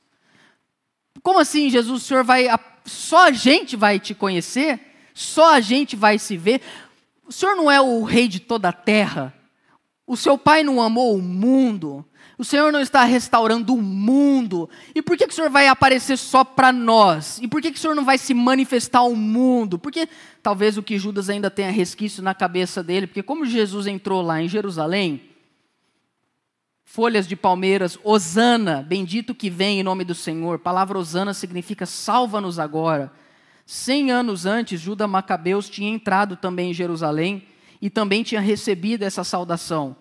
[1.23, 2.49] Como assim, Jesus, o Senhor vai.
[2.85, 4.81] Só a gente vai te conhecer?
[5.15, 6.61] Só a gente vai se ver?
[7.25, 9.33] O Senhor não é o rei de toda a terra?
[10.07, 12.05] O seu pai não amou o mundo.
[12.37, 14.69] O Senhor não está restaurando o mundo.
[14.95, 17.39] E por que, que o Senhor vai aparecer só para nós?
[17.41, 19.79] E por que, que o Senhor não vai se manifestar ao mundo?
[19.79, 20.09] Porque
[20.43, 24.43] talvez o que Judas ainda tenha resquício na cabeça dele, porque como Jesus entrou lá
[24.43, 25.23] em Jerusalém,
[26.85, 30.57] folhas de palmeiras, Osana, bendito que vem em nome do Senhor.
[30.57, 33.11] A palavra Osana significa salva-nos agora.
[33.65, 37.47] Cem anos antes, Judas Macabeus tinha entrado também em Jerusalém
[37.81, 39.97] e também tinha recebido essa saudação.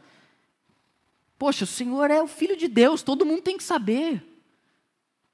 [1.38, 4.24] Poxa, o Senhor é o Filho de Deus, todo mundo tem que saber.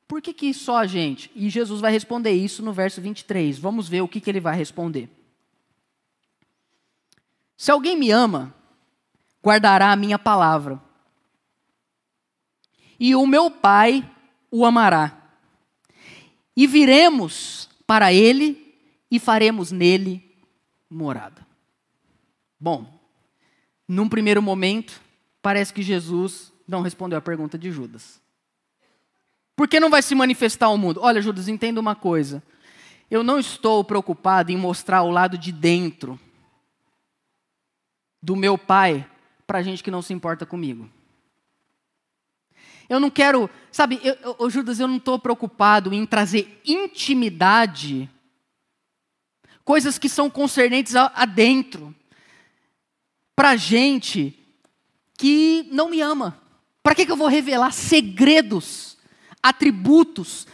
[0.08, 1.30] Por que, que só a gente?
[1.36, 3.60] E Jesus vai responder isso no verso 23.
[3.60, 5.08] Vamos ver o que, que ele vai responder.
[7.56, 8.56] Se alguém me ama,
[9.44, 10.82] guardará a minha palavra,
[13.00, 14.10] e o meu Pai
[14.52, 15.16] o amará.
[16.56, 18.76] E viremos para ele
[19.10, 20.36] e faremos nele
[20.90, 21.49] morada.
[22.60, 23.00] Bom,
[23.88, 25.02] num primeiro momento,
[25.42, 28.22] parece que Jesus não respondeu a pergunta de Judas.
[29.56, 31.00] Por que não vai se manifestar ao mundo?
[31.02, 32.44] Olha, Judas, entenda uma coisa.
[33.10, 36.20] Eu não estou preocupado em mostrar o lado de dentro
[38.22, 39.10] do meu pai
[39.48, 40.90] para gente que não se importa comigo.
[42.88, 48.10] Eu não quero, sabe, eu, eu, Judas, eu não estou preocupado em trazer intimidade,
[49.64, 51.96] coisas que são concernentes a, a dentro,
[53.40, 54.38] para gente
[55.18, 56.38] que não me ama.
[56.84, 58.98] Para que, que eu vou revelar segredos,
[59.42, 60.46] atributos,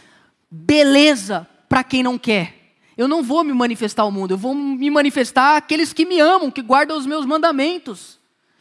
[0.48, 2.76] beleza para quem não quer?
[2.96, 6.48] Eu não vou me manifestar ao mundo, eu vou me manifestar àqueles que me amam,
[6.48, 8.20] que guardam os meus mandamentos.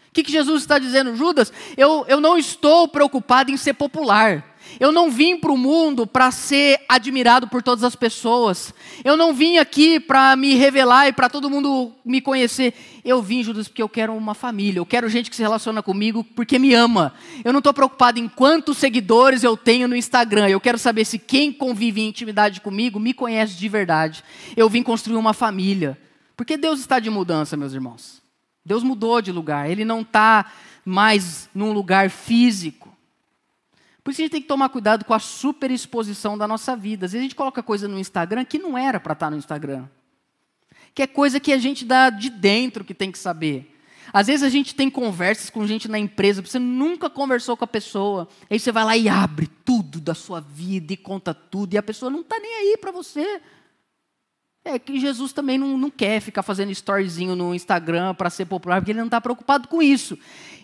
[0.09, 1.15] O que, que Jesus está dizendo?
[1.15, 4.54] Judas, eu, eu não estou preocupado em ser popular.
[4.79, 8.73] Eu não vim para o mundo para ser admirado por todas as pessoas.
[9.03, 12.73] Eu não vim aqui para me revelar e para todo mundo me conhecer.
[13.03, 14.79] Eu vim, Judas, porque eu quero uma família.
[14.79, 17.13] Eu quero gente que se relaciona comigo porque me ama.
[17.43, 20.49] Eu não estou preocupado em quantos seguidores eu tenho no Instagram.
[20.49, 24.23] Eu quero saber se quem convive em intimidade comigo me conhece de verdade.
[24.55, 25.97] Eu vim construir uma família.
[26.35, 28.21] Porque Deus está de mudança, meus irmãos.
[28.65, 29.69] Deus mudou de lugar.
[29.69, 30.51] Ele não está
[30.83, 32.84] mais num lugar físico.
[34.05, 37.07] Por isso a gente tem que tomar cuidado com a superexposição da nossa vida.
[37.07, 39.37] Às vezes a gente coloca coisa no Instagram que não era para estar tá no
[39.37, 39.87] Instagram.
[40.93, 43.75] Que é coisa que a gente dá de dentro que tem que saber.
[44.13, 47.67] Às vezes a gente tem conversas com gente na empresa, você nunca conversou com a
[47.67, 48.27] pessoa.
[48.47, 51.81] Aí você vai lá e abre tudo da sua vida e conta tudo, e a
[51.81, 53.41] pessoa não está nem aí para você.
[54.63, 58.81] É que Jesus também não, não quer ficar fazendo storyzinho no Instagram para ser popular,
[58.81, 60.15] porque ele não está preocupado com isso.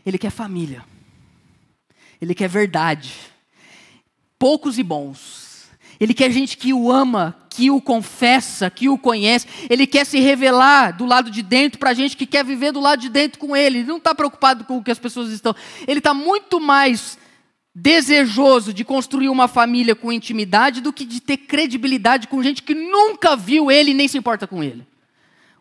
[0.06, 0.86] Ele quer família.
[2.22, 3.32] Ele quer verdade
[4.42, 5.70] poucos e bons.
[6.00, 9.46] Ele quer gente que o ama, que o confessa, que o conhece.
[9.70, 13.00] Ele quer se revelar do lado de dentro para gente que quer viver do lado
[13.00, 13.78] de dentro com ele.
[13.78, 15.56] Ele não está preocupado com o que as pessoas estão.
[15.88, 17.20] Ele está muito mais
[17.76, 22.74] desejoso de construir uma família com intimidade do que de ter credibilidade com gente que
[22.74, 24.88] nunca viu ele e nem se importa com ele.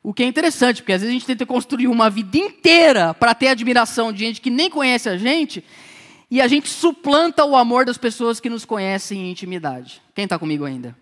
[0.02, 3.34] O que é interessante, porque às vezes a gente tenta construir uma vida inteira para
[3.34, 5.62] ter admiração de gente que nem conhece a gente
[6.30, 10.00] e a gente suplanta o amor das pessoas que nos conhecem em intimidade.
[10.14, 10.96] Quem está comigo ainda?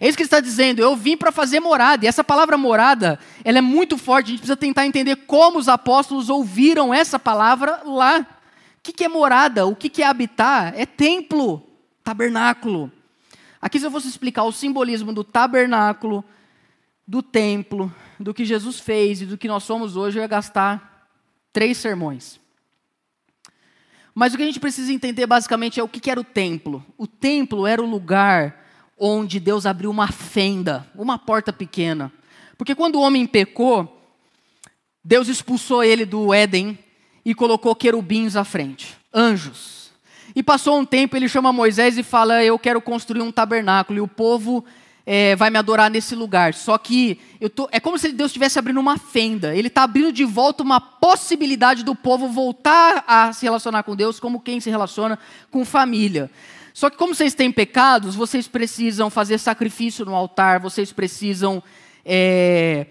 [0.00, 0.80] É isso que ele está dizendo.
[0.80, 2.04] Eu vim para fazer morada.
[2.04, 4.26] E essa palavra morada, ela é muito forte.
[4.26, 8.26] A gente precisa tentar entender como os apóstolos ouviram essa palavra lá.
[8.78, 9.66] O que, é morada?
[9.66, 10.72] O que, é habitar?
[10.76, 11.62] É templo,
[12.02, 12.90] tabernáculo.
[13.60, 16.24] Aqui, se eu fosse explicar o simbolismo do tabernáculo,
[17.06, 21.08] do templo, do que Jesus fez e do que nós somos hoje, eu ia gastar
[21.52, 22.40] três sermões.
[24.14, 26.84] Mas o que a gente precisa entender basicamente é o que era o templo.
[26.96, 28.62] O templo era o lugar
[28.96, 32.12] onde Deus abriu uma fenda, uma porta pequena.
[32.56, 34.00] Porque quando o homem pecou,
[35.04, 36.78] Deus expulsou ele do Éden
[37.24, 39.90] e colocou querubins à frente, anjos.
[40.36, 43.98] E passou um tempo, ele chama Moisés e fala: Eu quero construir um tabernáculo.
[43.98, 44.64] E o povo
[45.06, 46.54] é, vai me adorar nesse lugar.
[46.54, 47.20] Só que
[47.54, 49.54] tô, é como se Deus estivesse abrindo uma fenda.
[49.54, 54.18] Ele está abrindo de volta uma possibilidade do povo voltar a se relacionar com Deus
[54.18, 55.18] como quem se relaciona
[55.50, 56.30] com família.
[56.72, 61.62] Só que como vocês têm pecados, vocês precisam fazer sacrifício no altar, vocês precisam
[62.04, 62.86] é,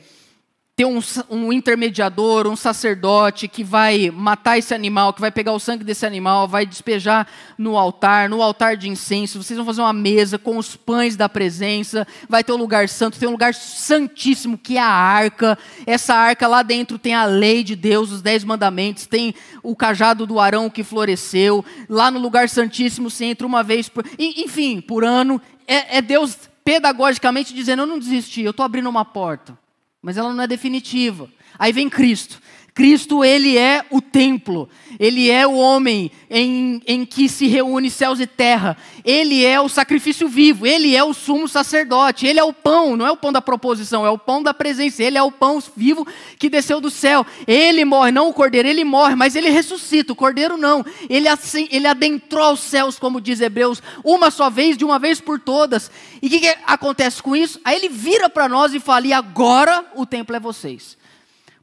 [0.75, 5.59] ter um, um, intermediador, um sacerdote que vai matar esse animal, que vai pegar o
[5.59, 7.27] sangue desse animal, vai despejar
[7.59, 9.43] no altar, no altar de incenso.
[9.43, 12.07] Vocês vão fazer uma mesa com os pães da presença.
[12.27, 15.59] Vai ter um lugar santo, tem um lugar santíssimo que é a arca.
[15.85, 20.25] Essa arca lá dentro tem a lei de Deus, os dez mandamentos, tem o cajado
[20.25, 21.63] do Arão que floresceu.
[21.87, 25.39] Lá no lugar santíssimo você entra uma vez por, enfim, por ano.
[25.67, 29.61] É, é Deus pedagogicamente dizendo: eu não desisti, eu estou abrindo uma porta
[30.03, 31.29] mas ela não é definitiva.
[31.57, 32.41] Aí vem Cristo.
[32.73, 34.67] Cristo, ele é o templo,
[34.99, 39.69] ele é o homem em, em que se reúne céus e terra, ele é o
[39.69, 43.31] sacrifício vivo, ele é o sumo sacerdote, ele é o pão, não é o pão
[43.31, 46.07] da proposição, é o pão da presença, ele é o pão vivo
[46.39, 47.23] que desceu do céu.
[47.45, 50.83] Ele morre, não o cordeiro, ele morre, mas ele ressuscita, o cordeiro não.
[51.07, 55.21] Ele, assim, ele adentrou os céus, como diz Hebreus, uma só vez, de uma vez
[55.21, 55.91] por todas.
[56.21, 57.59] E o que, que acontece com isso?
[57.63, 61.02] Aí ele vira para nós e fala: e agora o templo é vocês.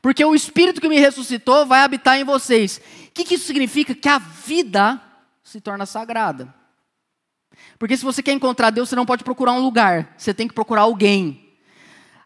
[0.02, 2.80] Porque o Espírito que me ressuscitou vai habitar em vocês.
[3.08, 3.94] O que, que isso significa?
[3.94, 5.00] Que a vida
[5.42, 6.54] se torna sagrada.
[7.78, 10.54] Porque se você quer encontrar Deus, você não pode procurar um lugar, você tem que
[10.54, 11.48] procurar alguém.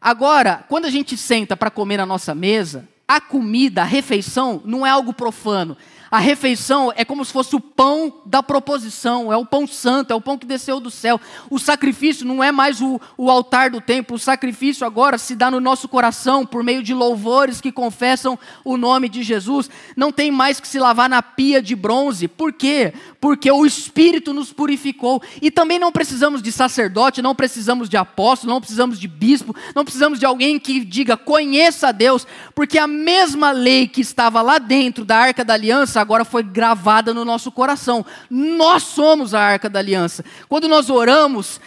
[0.00, 4.86] Agora, quando a gente senta para comer na nossa mesa, a comida, a refeição, não
[4.86, 5.76] é algo profano.
[6.14, 10.14] A refeição é como se fosse o pão da proposição, é o pão santo, é
[10.14, 11.20] o pão que desceu do céu.
[11.50, 15.50] O sacrifício não é mais o, o altar do templo, o sacrifício agora se dá
[15.50, 19.68] no nosso coração por meio de louvores que confessam o nome de Jesus.
[19.96, 22.28] Não tem mais que se lavar na pia de bronze.
[22.28, 22.94] Por quê?
[23.20, 25.20] Porque o Espírito nos purificou.
[25.42, 29.84] E também não precisamos de sacerdote, não precisamos de apóstolo, não precisamos de bispo, não
[29.84, 34.58] precisamos de alguém que diga conheça a Deus, porque a mesma lei que estava lá
[34.58, 38.04] dentro da arca da aliança agora foi gravada no nosso coração.
[38.30, 40.24] Nós somos a arca da aliança.
[40.48, 41.60] Quando nós oramos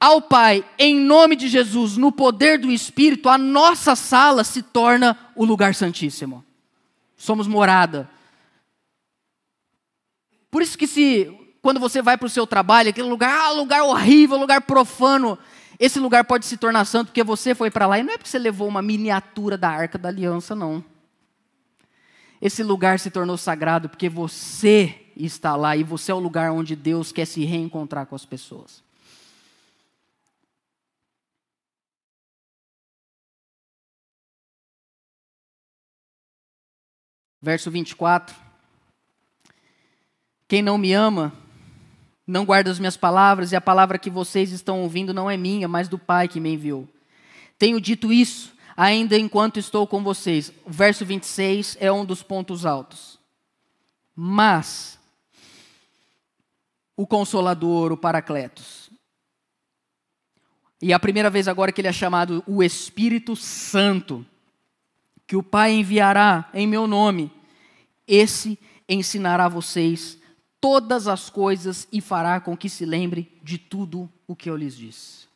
[0.00, 5.16] ao Pai em nome de Jesus, no poder do Espírito, a nossa sala se torna
[5.36, 6.44] o lugar santíssimo.
[7.16, 8.10] Somos morada.
[10.50, 11.32] Por isso que se
[11.62, 15.38] quando você vai para o seu trabalho, aquele lugar, ah, lugar horrível, lugar profano,
[15.78, 18.28] esse lugar pode se tornar santo porque você foi para lá e não é porque
[18.28, 20.84] você levou uma miniatura da arca da aliança, não.
[22.42, 26.74] Esse lugar se tornou sagrado porque você está lá e você é o lugar onde
[26.74, 28.82] Deus quer se reencontrar com as pessoas.
[37.40, 38.34] Verso 24.
[40.48, 41.32] Quem não me ama,
[42.26, 45.68] não guarda as minhas palavras, e a palavra que vocês estão ouvindo não é minha,
[45.68, 46.88] mas do Pai que me enviou.
[47.56, 48.52] Tenho dito isso
[48.82, 50.52] ainda enquanto estou com vocês.
[50.64, 53.16] O verso 26 é um dos pontos altos.
[54.12, 54.98] Mas
[56.96, 58.90] o Consolador, o Paracletos.
[60.80, 64.26] E a primeira vez agora que ele é chamado o Espírito Santo,
[65.28, 67.30] que o Pai enviará em meu nome,
[68.04, 68.58] esse
[68.88, 70.18] ensinará vocês
[70.60, 74.76] todas as coisas e fará com que se lembre de tudo o que eu lhes
[74.76, 75.26] disse.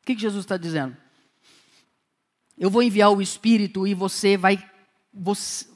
[0.00, 0.96] O que Jesus está dizendo?
[2.58, 4.62] Eu vou enviar o Espírito e você vai,
[5.12, 5.66] você,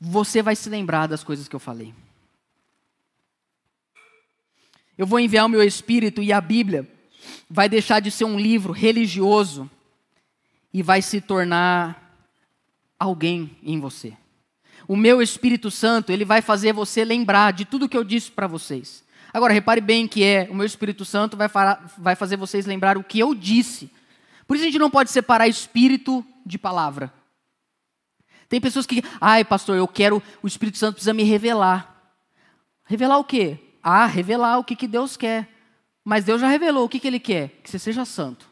[0.00, 1.94] você vai se lembrar das coisas que eu falei.
[4.96, 6.88] Eu vou enviar o meu Espírito e a Bíblia
[7.48, 9.70] vai deixar de ser um livro religioso
[10.72, 12.16] e vai se tornar
[12.98, 14.14] alguém em você.
[14.88, 18.46] O meu Espírito Santo, ele vai fazer você lembrar de tudo que eu disse para
[18.46, 19.04] vocês.
[19.32, 21.48] Agora, repare bem que é, o meu Espírito Santo vai,
[21.98, 23.90] vai fazer vocês lembrar o que eu disse.
[24.46, 27.12] Por isso a gente não pode separar espírito de palavra.
[28.48, 32.14] Tem pessoas que, ai, pastor, eu quero, o Espírito Santo precisa me revelar.
[32.84, 33.58] Revelar o quê?
[33.82, 35.48] Ah, revelar o que, que Deus quer.
[36.04, 38.46] Mas Deus já revelou o que, que Ele quer: que você seja santo.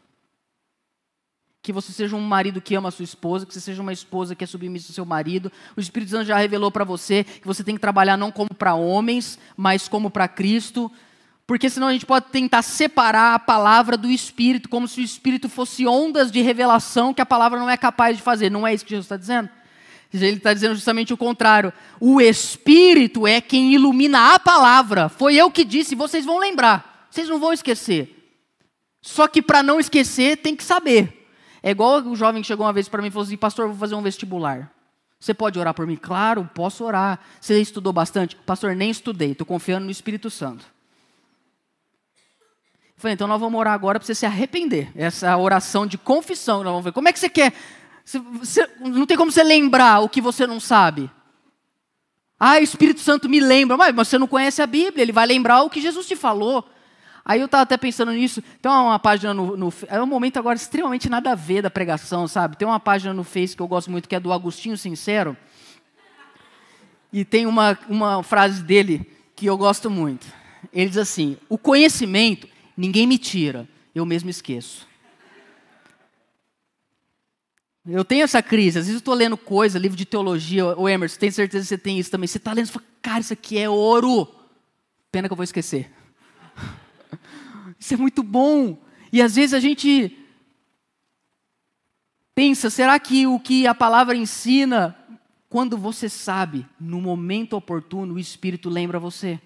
[1.61, 4.35] Que você seja um marido que ama a sua esposa, que você seja uma esposa
[4.35, 5.51] que é submissa ao seu marido.
[5.77, 8.73] O Espírito Santo já revelou para você que você tem que trabalhar não como para
[8.73, 10.91] homens, mas como para Cristo.
[11.51, 15.49] Porque senão a gente pode tentar separar a palavra do Espírito, como se o Espírito
[15.49, 18.49] fosse ondas de revelação que a palavra não é capaz de fazer.
[18.49, 19.49] Não é isso que Jesus está dizendo?
[20.13, 21.73] Ele está dizendo justamente o contrário.
[21.99, 25.09] O Espírito é quem ilumina a palavra.
[25.09, 27.05] Foi eu que disse, vocês vão lembrar.
[27.11, 28.33] Vocês não vão esquecer.
[29.01, 31.27] Só que para não esquecer, tem que saber.
[31.61, 33.75] É igual o jovem que chegou uma vez para mim e falou assim: Pastor, vou
[33.75, 34.71] fazer um vestibular.
[35.19, 35.97] Você pode orar por mim?
[35.97, 37.19] Claro, posso orar.
[37.41, 38.37] Você estudou bastante?
[38.37, 40.65] Pastor, nem estudei, estou confiando no Espírito Santo.
[43.01, 44.91] Falei, então nós vamos orar agora para você se arrepender.
[44.95, 46.91] Essa oração de confissão nós vamos ver.
[46.91, 47.51] Como é que você quer?
[48.05, 51.09] Você, você, não tem como você lembrar o que você não sabe.
[52.39, 53.75] Ah, o Espírito Santo me lembra.
[53.75, 56.63] Mas você não conhece a Bíblia, ele vai lembrar o que Jesus te falou.
[57.25, 58.39] Aí eu estava até pensando nisso.
[58.61, 61.71] Tem uma, uma página no, no, É um momento agora extremamente nada a ver da
[61.71, 62.55] pregação, sabe?
[62.55, 65.35] Tem uma página no Face que eu gosto muito, que é do Agostinho Sincero.
[67.11, 70.27] E tem uma, uma frase dele que eu gosto muito.
[70.71, 72.47] Ele diz assim: O conhecimento
[72.81, 74.87] ninguém me tira, eu mesmo esqueço.
[77.85, 81.19] Eu tenho essa crise, às vezes eu estou lendo coisa, livro de teologia, o Emerson,
[81.19, 82.27] tenho certeza que você tem isso também.
[82.27, 84.27] Você está lendo e fala, cara, isso aqui é ouro.
[85.11, 85.91] Pena que eu vou esquecer.
[87.79, 88.77] Isso é muito bom.
[89.11, 90.17] E às vezes a gente
[92.35, 94.95] pensa, será que o que a palavra ensina,
[95.49, 99.39] quando você sabe, no momento oportuno, o Espírito lembra você?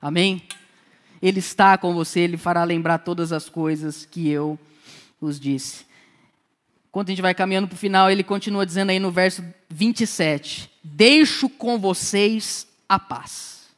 [0.00, 0.42] Amém?
[1.20, 4.58] Ele está com você, ele fará lembrar todas as coisas que eu
[5.20, 5.86] os disse.
[6.90, 10.70] Quando a gente vai caminhando para o final, ele continua dizendo aí no verso 27:
[10.82, 13.68] Deixo com vocês a paz.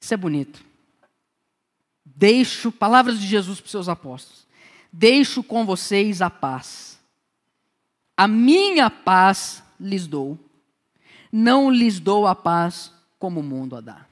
[0.00, 0.64] Isso é bonito.
[2.04, 4.46] Deixo, palavras de Jesus para os seus apóstolos.
[4.92, 6.98] Deixo com vocês a paz.
[8.16, 10.38] A minha paz lhes dou.
[11.30, 14.06] Não lhes dou a paz como o mundo a dá.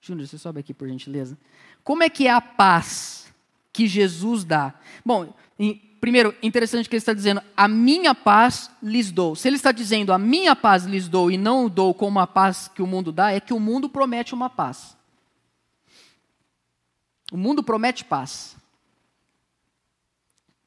[0.00, 1.36] Júnior, você sobe aqui por gentileza.
[1.82, 3.32] Como é que é a paz
[3.72, 4.74] que Jesus dá?
[5.04, 5.34] Bom,
[6.00, 9.34] primeiro, interessante que ele está dizendo, a minha paz lhes dou.
[9.34, 12.68] Se ele está dizendo, a minha paz lhes dou e não dou como a paz
[12.68, 14.96] que o mundo dá, é que o mundo promete uma paz.
[17.32, 18.56] O mundo promete paz.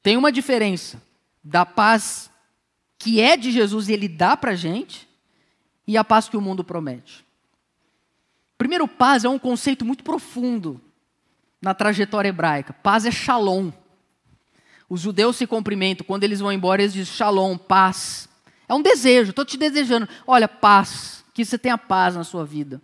[0.02, 1.00] Tem uma diferença
[1.42, 2.30] da paz
[2.98, 5.08] que é de Jesus e ele dá para a gente,
[5.84, 7.24] e a paz que o mundo promete.
[8.62, 10.80] Primeiro, paz é um conceito muito profundo
[11.60, 12.72] na trajetória hebraica.
[12.72, 13.72] Paz é shalom.
[14.88, 18.28] Os judeus se cumprimentam, quando eles vão embora, eles dizem shalom, paz.
[18.68, 20.08] É um desejo, estou te desejando.
[20.24, 22.80] Olha, paz, que você tenha paz na sua vida.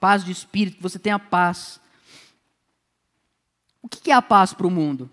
[0.00, 1.78] Paz de espírito, que você tenha paz.
[3.82, 5.10] O que é a paz para o mundo?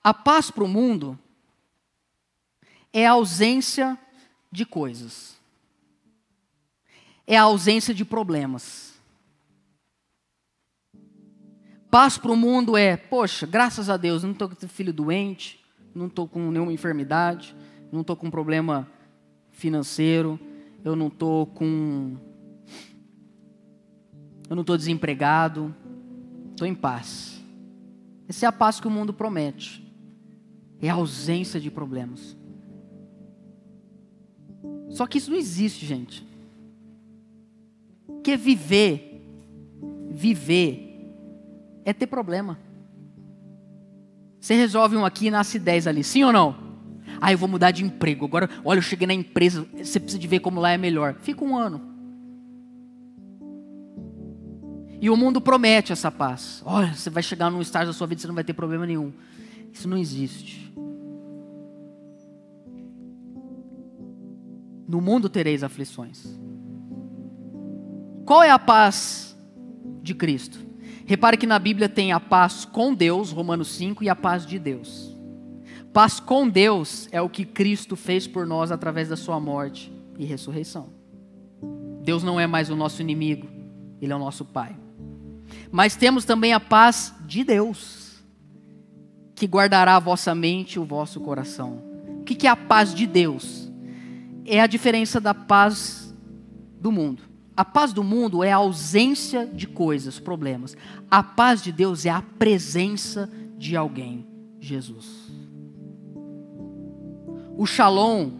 [0.00, 1.18] A paz para o mundo
[2.92, 3.98] é a ausência
[4.52, 5.36] de coisas,
[7.26, 8.96] é a ausência de problemas.
[11.90, 15.64] Paz para o mundo é, poxa, graças a Deus, não estou com filho doente,
[15.94, 17.56] não estou com nenhuma enfermidade,
[17.90, 18.86] não estou com problema
[19.50, 20.38] financeiro,
[20.84, 22.16] eu não estou com.
[24.50, 25.74] Eu não estou desempregado,
[26.50, 27.42] estou em paz.
[28.28, 29.86] Essa é a paz que o mundo promete.
[30.80, 32.36] É a ausência de problemas.
[34.90, 36.26] Só que isso não existe, gente.
[38.06, 39.22] Porque viver,
[40.10, 40.87] viver,
[41.88, 42.58] é ter problema.
[44.38, 46.56] Você resolve um aqui e nasce dez ali, sim ou não?
[47.20, 48.24] Ah, eu vou mudar de emprego.
[48.24, 51.14] Agora, olha, eu cheguei na empresa, você precisa de ver como lá é melhor.
[51.14, 51.80] Fica um ano.
[55.00, 56.62] E o mundo promete essa paz.
[56.64, 59.12] Olha, você vai chegar num estágio da sua vida, você não vai ter problema nenhum.
[59.72, 60.72] Isso não existe.
[64.86, 66.38] No mundo tereis aflições.
[68.24, 69.36] Qual é a paz
[70.02, 70.67] de Cristo?
[71.08, 74.58] Repare que na Bíblia tem a paz com Deus, Romanos 5, e a paz de
[74.58, 75.16] Deus.
[75.90, 80.26] Paz com Deus é o que Cristo fez por nós através da sua morte e
[80.26, 80.90] ressurreição.
[82.02, 83.48] Deus não é mais o nosso inimigo,
[84.02, 84.76] Ele é o nosso Pai.
[85.72, 88.22] Mas temos também a paz de Deus,
[89.34, 91.82] que guardará a vossa mente e o vosso coração.
[92.20, 93.72] O que é a paz de Deus?
[94.44, 96.14] É a diferença da paz
[96.78, 97.27] do mundo.
[97.58, 100.76] A paz do mundo é a ausência de coisas, problemas.
[101.10, 104.24] A paz de Deus é a presença de alguém,
[104.60, 105.28] Jesus.
[107.56, 108.30] O shalom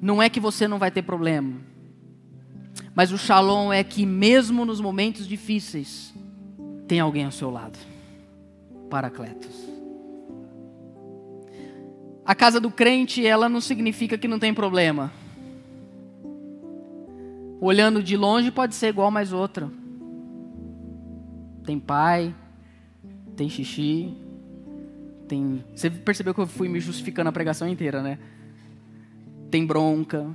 [0.00, 1.60] não é que você não vai ter problema,
[2.94, 6.14] mas o shalom é que mesmo nos momentos difíceis,
[6.88, 7.78] tem alguém ao seu lado.
[8.88, 9.68] Paracletos.
[12.24, 15.12] A casa do crente, ela não significa que não tem problema
[17.60, 19.70] olhando de longe pode ser igual mais outra.
[21.64, 22.34] Tem pai,
[23.36, 24.14] tem xixi,
[25.26, 25.64] tem.
[25.74, 28.18] Você percebeu que eu fui me justificando a pregação inteira, né?
[29.50, 30.26] Tem bronca,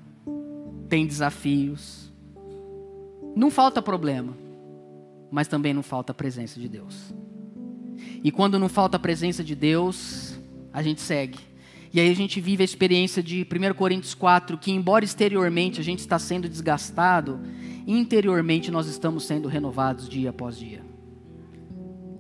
[0.87, 2.11] tem desafios.
[3.35, 4.35] Não falta problema,
[5.31, 7.13] mas também não falta a presença de Deus.
[8.23, 10.39] E quando não falta a presença de Deus,
[10.73, 11.48] a gente segue.
[11.91, 15.83] E aí a gente vive a experiência de 1 Coríntios 4, que embora exteriormente a
[15.83, 17.39] gente está sendo desgastado,
[17.87, 20.83] interiormente nós estamos sendo renovados dia após dia.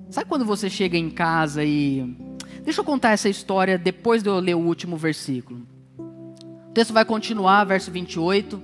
[0.09, 2.15] Sabe quando você chega em casa e.
[2.63, 5.67] Deixa eu contar essa história depois de eu ler o último versículo.
[5.97, 8.61] O texto vai continuar, verso 28.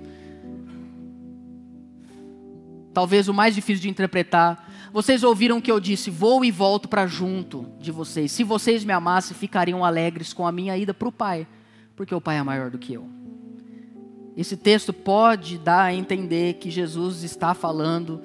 [2.93, 4.64] Talvez o mais difícil de interpretar.
[4.95, 8.31] Vocês ouviram que eu disse: Vou e volto para junto de vocês.
[8.31, 11.45] Se vocês me amassem, ficariam alegres com a minha ida para o Pai,
[11.97, 13.05] porque o Pai é maior do que eu.
[14.37, 18.21] Esse texto pode dar a entender que Jesus está falando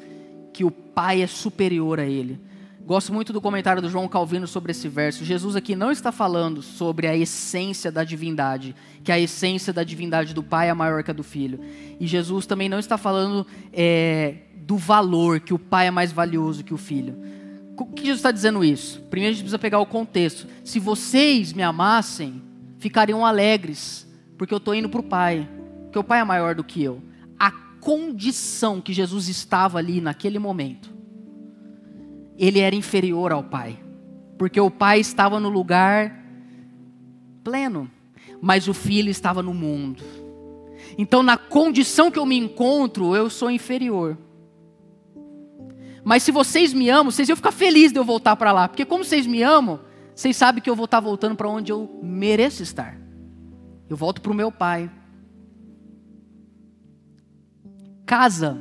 [0.52, 2.40] que o Pai é superior a ele.
[2.85, 5.24] Gosto muito do comentário do João Calvino sobre esse verso.
[5.24, 8.74] Jesus aqui não está falando sobre a essência da divindade,
[9.05, 11.61] que a essência da divindade do Pai é maior que a do Filho.
[12.01, 14.39] E Jesus também não está falando é,
[14.70, 17.16] do valor, que o pai é mais valioso que o filho.
[17.76, 19.01] O que Jesus está dizendo isso?
[19.11, 20.47] Primeiro a gente precisa pegar o contexto.
[20.62, 22.41] Se vocês me amassem,
[22.78, 24.07] ficariam alegres,
[24.39, 25.49] porque eu estou indo para o Pai,
[25.83, 27.03] porque o Pai é maior do que eu.
[27.37, 30.93] A condição que Jesus estava ali naquele momento,
[32.41, 33.78] ele era inferior ao Pai,
[34.38, 36.24] porque o Pai estava no lugar
[37.45, 37.91] pleno,
[38.41, 40.03] mas o Filho estava no mundo.
[40.97, 44.16] Então, na condição que eu me encontro, eu sou inferior.
[46.03, 48.66] Mas se vocês me amam, vocês iam ficar felizes de eu voltar para lá.
[48.66, 49.80] Porque como vocês me amam,
[50.14, 52.99] vocês sabem que eu vou estar voltando para onde eu mereço estar.
[53.88, 54.91] Eu volto para o meu pai.
[58.07, 58.59] Casa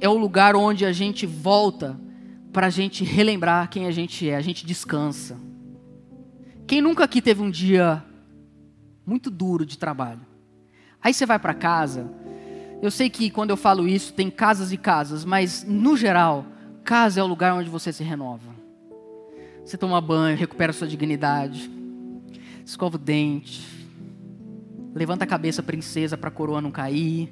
[0.00, 1.98] é o lugar onde a gente volta
[2.56, 4.34] para a gente relembrar quem a gente é.
[4.34, 5.36] A gente descansa.
[6.66, 8.02] Quem nunca aqui teve um dia
[9.04, 10.22] muito duro de trabalho?
[11.02, 12.10] Aí você vai para casa.
[12.80, 16.46] Eu sei que quando eu falo isso tem casas e casas, mas no geral,
[16.82, 18.54] casa é o lugar onde você se renova.
[19.62, 21.70] Você toma banho, recupera sua dignidade,
[22.64, 23.68] escova o dente,
[24.94, 27.30] levanta a cabeça princesa para a coroa não cair.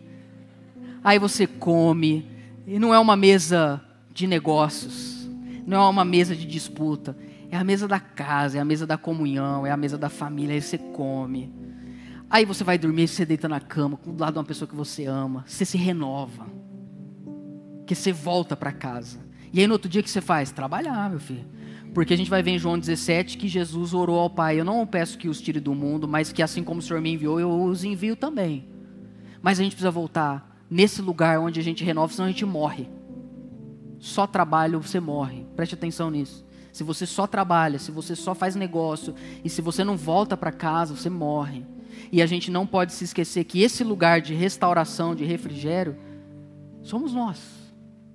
[1.03, 2.31] Aí você come,
[2.67, 3.83] e não é uma mesa
[4.15, 5.29] de negócios,
[5.67, 7.17] não é uma mesa de disputa,
[7.51, 10.55] é a mesa da casa, é a mesa da comunhão, é a mesa da família,
[10.55, 11.53] aí você come.
[12.31, 15.05] Aí você vai dormir, você deita na cama, do lado de uma pessoa que você
[15.05, 16.47] ama, você se renova.
[17.87, 19.19] Que você volta para casa.
[19.53, 20.51] E aí no outro dia que você faz?
[20.51, 21.45] Trabalhar, meu filho.
[21.93, 24.85] Porque a gente vai ver em João 17 que Jesus orou ao Pai: Eu não
[24.87, 27.63] peço que os tire do mundo, mas que assim como o Senhor me enviou, eu
[27.63, 28.69] os envio também.
[29.41, 32.89] Mas a gente precisa voltar nesse lugar onde a gente renova, senão a gente morre.
[34.05, 35.47] Só trabalho, você morre.
[35.57, 36.45] Preste atenção nisso.
[36.71, 40.53] Se você só trabalha, se você só faz negócio e se você não volta para
[40.53, 41.65] casa, você morre.
[42.13, 45.97] E a gente não pode se esquecer que esse lugar de restauração, de refrigério,
[46.83, 47.39] somos nós.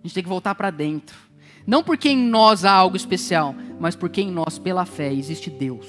[0.03, 1.17] A gente tem que voltar para dentro.
[1.65, 5.87] Não porque em nós há algo especial, mas porque em nós, pela fé, existe Deus.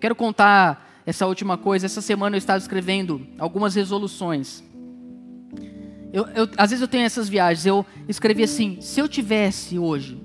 [0.00, 1.84] Quero contar essa última coisa.
[1.84, 4.64] Essa semana eu estava escrevendo algumas resoluções.
[6.12, 7.64] Eu, eu, às vezes eu tenho essas viagens.
[7.64, 10.20] Eu escrevi assim: se eu tivesse hoje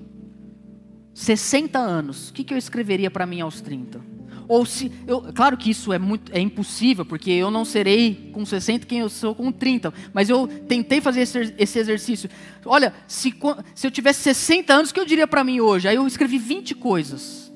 [1.14, 4.18] 60 anos, o que, que eu escreveria para mim aos 30?
[4.46, 8.46] Ou se, eu, claro que isso é muito, é impossível, porque eu não serei com
[8.46, 9.92] 60 quem eu sou com 30.
[10.12, 12.30] Mas eu tentei fazer esse, esse exercício.
[12.64, 13.34] Olha, se,
[13.74, 15.86] se eu tivesse 60 anos, o que eu diria para mim hoje?
[15.86, 17.52] Aí eu escrevi 20 coisas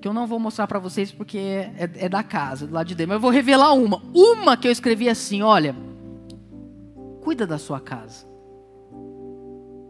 [0.00, 2.86] que eu não vou mostrar para vocês porque é, é, é, da casa, do lado
[2.86, 3.10] de dentro.
[3.10, 4.02] Mas eu vou revelar uma.
[4.12, 5.74] Uma que eu escrevi assim: olha,
[7.28, 8.26] cuida da sua casa.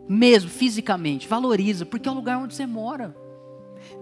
[0.09, 3.17] Mesmo, fisicamente, valoriza, porque é o lugar onde você mora.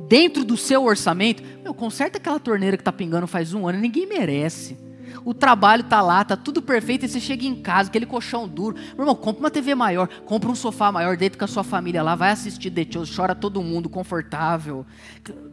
[0.08, 4.06] Dentro do seu orçamento, meu, conserta aquela torneira que está pingando faz um ano, ninguém
[4.06, 4.78] merece.
[5.22, 8.74] O trabalho está lá, está tudo perfeito, e você chega em casa, aquele colchão duro.
[8.94, 12.02] Meu irmão, compra uma TV maior, compra um sofá maior, deita com a sua família
[12.02, 14.86] lá, vai assistir The Chose, chora todo mundo, confortável.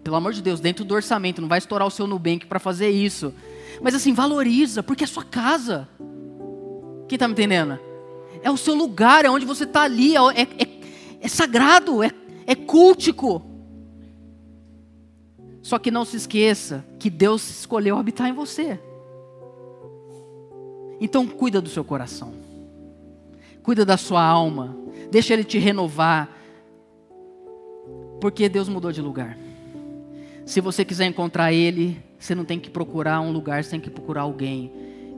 [0.01, 2.91] Pelo amor de Deus, dentro do orçamento, não vai estourar o seu Nubank para fazer
[2.91, 3.33] isso.
[3.81, 5.89] Mas assim, valoriza, porque é sua casa.
[7.07, 7.79] Quem está me entendendo?
[8.43, 10.67] é o seu lugar, é onde você está ali, é, é, é,
[11.21, 12.11] é sagrado, é,
[12.45, 13.41] é cultico.
[15.61, 18.77] Só que não se esqueça que Deus escolheu habitar em você.
[20.99, 22.33] Então cuida do seu coração.
[23.63, 24.75] Cuida da sua alma.
[25.09, 26.29] Deixa ele te renovar.
[28.19, 29.37] Porque Deus mudou de lugar.
[30.45, 33.89] Se você quiser encontrar ele, você não tem que procurar um lugar, você tem que
[33.89, 34.69] procurar alguém.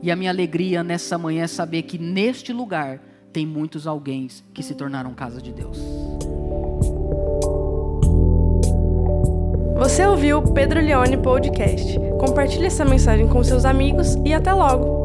[0.06, 3.02] E a minha alegria nessa manhã é saber que neste lugar
[3.34, 5.80] tem muitos alguém que se tornaram casa de Deus.
[9.76, 12.00] Você ouviu o Pedro Leone Podcast.
[12.20, 15.05] Compartilhe essa mensagem com seus amigos e até logo!